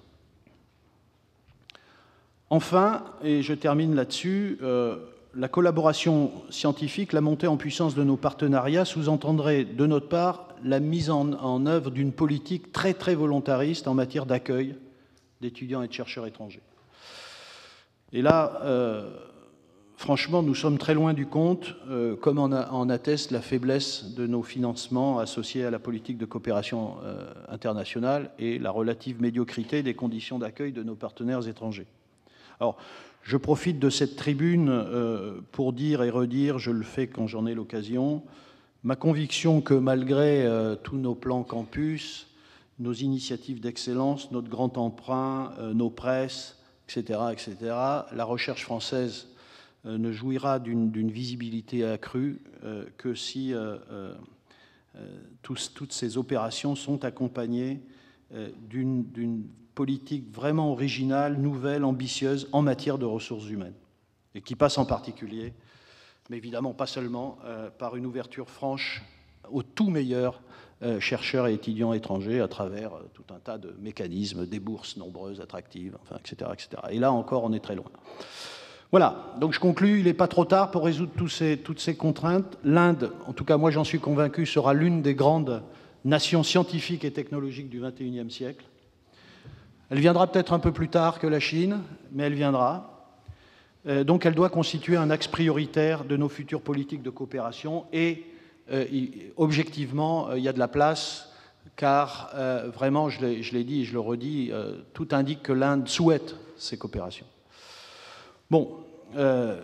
Enfin, 2.50 3.04
et 3.24 3.42
je 3.42 3.54
termine 3.54 3.96
là-dessus, 3.96 4.60
euh, 4.62 4.98
la 5.36 5.48
collaboration 5.48 6.32
scientifique, 6.50 7.14
la 7.14 7.22
montée 7.22 7.48
en 7.48 7.58
puissance 7.58 7.96
de 7.96 8.04
nos 8.04 8.18
partenariats 8.18 8.86
sous-entendrait 8.86 9.66
de 9.66 9.86
notre 9.88 10.08
part 10.08 10.50
la 10.64 10.80
mise 10.80 11.10
en, 11.10 11.66
œuvre 11.66 11.92
d'une 11.92 12.12
politique 12.12 12.72
très 12.72 12.94
très 12.94 13.16
volontariste 13.16 13.88
en 13.88 13.94
matière 13.94 14.26
d'accueil 14.26 14.76
d'étudiants 15.42 15.82
et 15.82 15.88
de 15.88 15.94
chercheurs 15.94 16.26
étrangers. 16.26 16.62
Et 18.14 18.22
là, 18.22 18.62
euh, 18.64 19.10
franchement, 19.98 20.44
nous 20.44 20.56
sommes 20.56 20.78
très 20.78 20.94
loin 20.94 21.14
du 21.14 21.26
compte, 21.26 21.76
euh, 21.90 22.16
comme 22.16 22.40
en, 22.40 22.90
atteste 22.90 23.32
la 23.32 23.42
faiblesse 23.42 24.14
de 24.16 24.28
nos 24.28 24.44
financements 24.44 25.20
associés 25.20 25.66
à 25.66 25.72
la 25.72 25.80
politique 25.80 26.18
de 26.18 26.26
coopération 26.26 26.96
euh, 27.04 27.32
internationale 27.50 28.32
et 28.40 28.60
la 28.60 28.72
relative 28.72 29.22
médiocrité 29.22 29.84
des 29.84 29.94
conditions 29.94 30.40
d'accueil 30.40 30.72
de 30.72 30.84
nos 30.84 30.96
partenaires 30.96 31.48
étrangers. 31.48 31.88
Alors, 32.60 32.78
je 33.22 33.38
profite 33.38 33.80
de 33.80 33.90
cette 33.90 34.16
tribune 34.16 34.70
euh, 34.70 35.40
pour 35.52 35.74
dire 35.74 36.04
et 36.04 36.10
redire, 36.10 36.60
je 36.60 36.72
le 36.72 36.84
fais 36.84 37.08
quand 37.08 37.28
j'en 37.28 37.46
ai 37.46 37.54
l'occasion, 37.54 38.24
ma 38.84 38.96
conviction 38.96 39.62
que 39.62 39.74
malgré 39.74 40.46
tous 40.84 40.98
nos 40.98 41.16
plans 41.16 41.44
campus, 41.44 42.28
nos 42.80 42.92
initiatives 42.92 43.62
d'excellence, 43.62 44.30
notre 44.32 44.50
grand 44.50 44.78
emprunt, 44.78 45.54
nos 45.74 45.90
presses, 45.90 46.58
etc., 46.90 47.20
etc., 47.32 47.56
la 48.12 48.26
recherche 48.26 48.64
française 48.64 49.28
ne 49.86 50.12
jouira 50.12 50.60
d'une 50.60 51.12
visibilité 51.12 51.86
accrue 51.86 52.42
euh, 52.64 52.86
que 52.98 53.16
si 53.16 53.54
euh, 53.54 53.78
toutes 55.42 55.92
ces 55.92 56.18
opérations 56.18 56.76
sont 56.76 57.04
accompagnées 57.04 57.82
d'une 58.70 59.44
politique 59.76 60.32
vraiment 60.32 60.72
originale, 60.72 61.38
nouvelle, 61.38 61.84
ambitieuse 61.84 62.48
en 62.52 62.62
matière 62.62 62.98
de 62.98 63.06
ressources 63.06 63.48
humaines, 63.48 63.74
et 64.36 64.42
qui 64.42 64.56
passe 64.56 64.78
en 64.78 64.86
particulier, 64.86 65.54
mais 66.30 66.38
évidemment 66.38 66.74
pas 66.74 66.86
seulement, 66.86 67.40
par 67.80 67.96
une 67.96 68.06
ouverture 68.06 68.50
franche 68.50 69.04
aux 69.52 69.64
tout 69.64 69.90
meilleurs 69.90 70.42
chercheurs 71.00 71.48
et 71.48 71.54
étudiants 71.54 71.94
étrangers 71.94 72.40
à 72.40 72.48
travers 72.48 72.92
tout 73.14 73.26
un 73.34 73.40
tas 73.40 73.58
de 73.58 73.76
mécanismes, 73.80 74.46
des 74.46 74.60
bourses 74.60 74.98
nombreuses, 74.98 75.42
attractives, 75.42 75.98
etc., 76.20 76.52
etc. 76.54 76.70
Et 76.92 77.00
là 77.00 77.12
encore, 77.12 77.44
on 77.44 77.54
est 77.54 77.64
très 77.64 77.76
loin. 77.76 77.92
Voilà, 78.94 79.34
donc 79.40 79.54
je 79.54 79.60
conclus, 79.60 80.02
il 80.02 80.06
n'est 80.06 80.14
pas 80.14 80.28
trop 80.28 80.46
tard 80.46 80.70
pour 80.70 80.86
résoudre 80.86 81.14
toutes 81.16 81.80
ces 81.80 81.96
contraintes. 81.96 82.60
L'Inde, 82.64 83.12
en 83.26 83.34
tout 83.34 83.44
cas 83.44 83.58
moi 83.58 83.72
j'en 83.72 83.84
suis 83.84 83.98
convaincu, 83.98 84.46
sera 84.46 84.76
l'une 84.76 85.02
des 85.02 85.16
grandes 85.16 85.64
nations 86.06 86.44
scientifiques 86.44 87.04
et 87.04 87.12
technologiques 87.12 87.70
du 87.70 87.82
XXIe 87.82 88.30
siècle. 88.30 88.64
Elle 89.90 89.98
viendra 89.98 90.32
peut-être 90.32 90.54
un 90.54 90.60
peu 90.60 90.72
plus 90.72 90.90
tard 90.90 91.18
que 91.18 91.26
la 91.26 91.40
Chine, 91.40 91.80
mais 92.12 92.26
elle 92.26 92.36
viendra. 92.36 93.10
Euh, 93.88 94.04
donc 94.04 94.28
elle 94.28 94.36
doit 94.36 94.52
constituer 94.52 94.96
un 94.96 95.10
axe 95.10 95.28
prioritaire 95.28 96.06
de 96.06 96.16
nos 96.16 96.30
futures 96.30 96.62
politiques 96.62 97.02
de 97.02 97.10
coopération 97.10 97.86
et 97.94 98.26
euh, 98.72 98.86
objectivement, 99.38 100.30
euh, 100.30 100.38
il 100.38 100.44
y 100.44 100.48
a 100.48 100.54
de 100.54 100.60
la 100.60 100.68
place 100.68 101.34
car 101.78 102.30
vraiment, 102.76 103.10
je 103.10 103.26
l'ai 103.26 103.64
dit 103.64 103.82
et 103.82 103.86
je 103.86 103.94
le 103.94 104.00
redis, 104.00 104.52
tout 104.94 105.08
indique 105.14 105.42
que 105.42 105.54
l'Inde 105.54 105.88
souhaite 105.88 106.36
ces 106.56 106.78
coopérations. 106.78 107.26
Bon, 108.52 108.83
euh, 109.16 109.62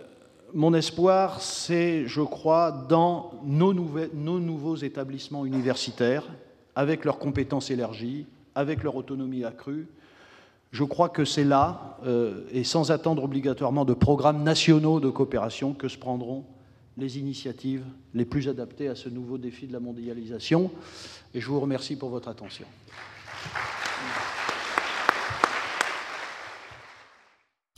mon 0.54 0.74
espoir, 0.74 1.40
c'est, 1.40 2.06
je 2.06 2.22
crois, 2.22 2.72
dans 2.88 3.32
nos, 3.44 3.72
nouveaux 3.72 4.76
établissements 4.76 5.46
universitaires, 5.46 6.24
avec 6.74 7.04
leurs 7.04 7.18
compétences 7.18 7.70
élargies, 7.70 8.26
avec 8.54 8.82
leur 8.82 8.96
autonomie 8.96 9.44
accrue. 9.44 9.86
Je 10.72 10.84
crois 10.84 11.08
que 11.08 11.24
c'est 11.24 11.44
là, 11.44 11.98
euh, 12.06 12.44
et 12.52 12.64
sans 12.64 12.90
attendre 12.90 13.24
obligatoirement 13.24 13.84
de 13.84 13.94
programmes 13.94 14.42
nationaux 14.42 15.00
de 15.00 15.10
coopération, 15.10 15.72
que 15.72 15.88
se 15.88 15.98
prendront 15.98 16.44
les 16.96 17.18
initiatives 17.18 17.84
les 18.14 18.24
plus 18.24 18.48
adaptées 18.48 18.88
à 18.88 18.94
ce 18.94 19.08
nouveau 19.08 19.38
défi 19.38 19.66
de 19.66 19.72
la 19.72 19.80
mondialisation. 19.80 20.70
Et 21.34 21.40
je 21.40 21.46
vous 21.46 21.60
remercie 21.60 21.96
pour 21.96 22.10
votre 22.10 22.28
attention. 22.28 22.66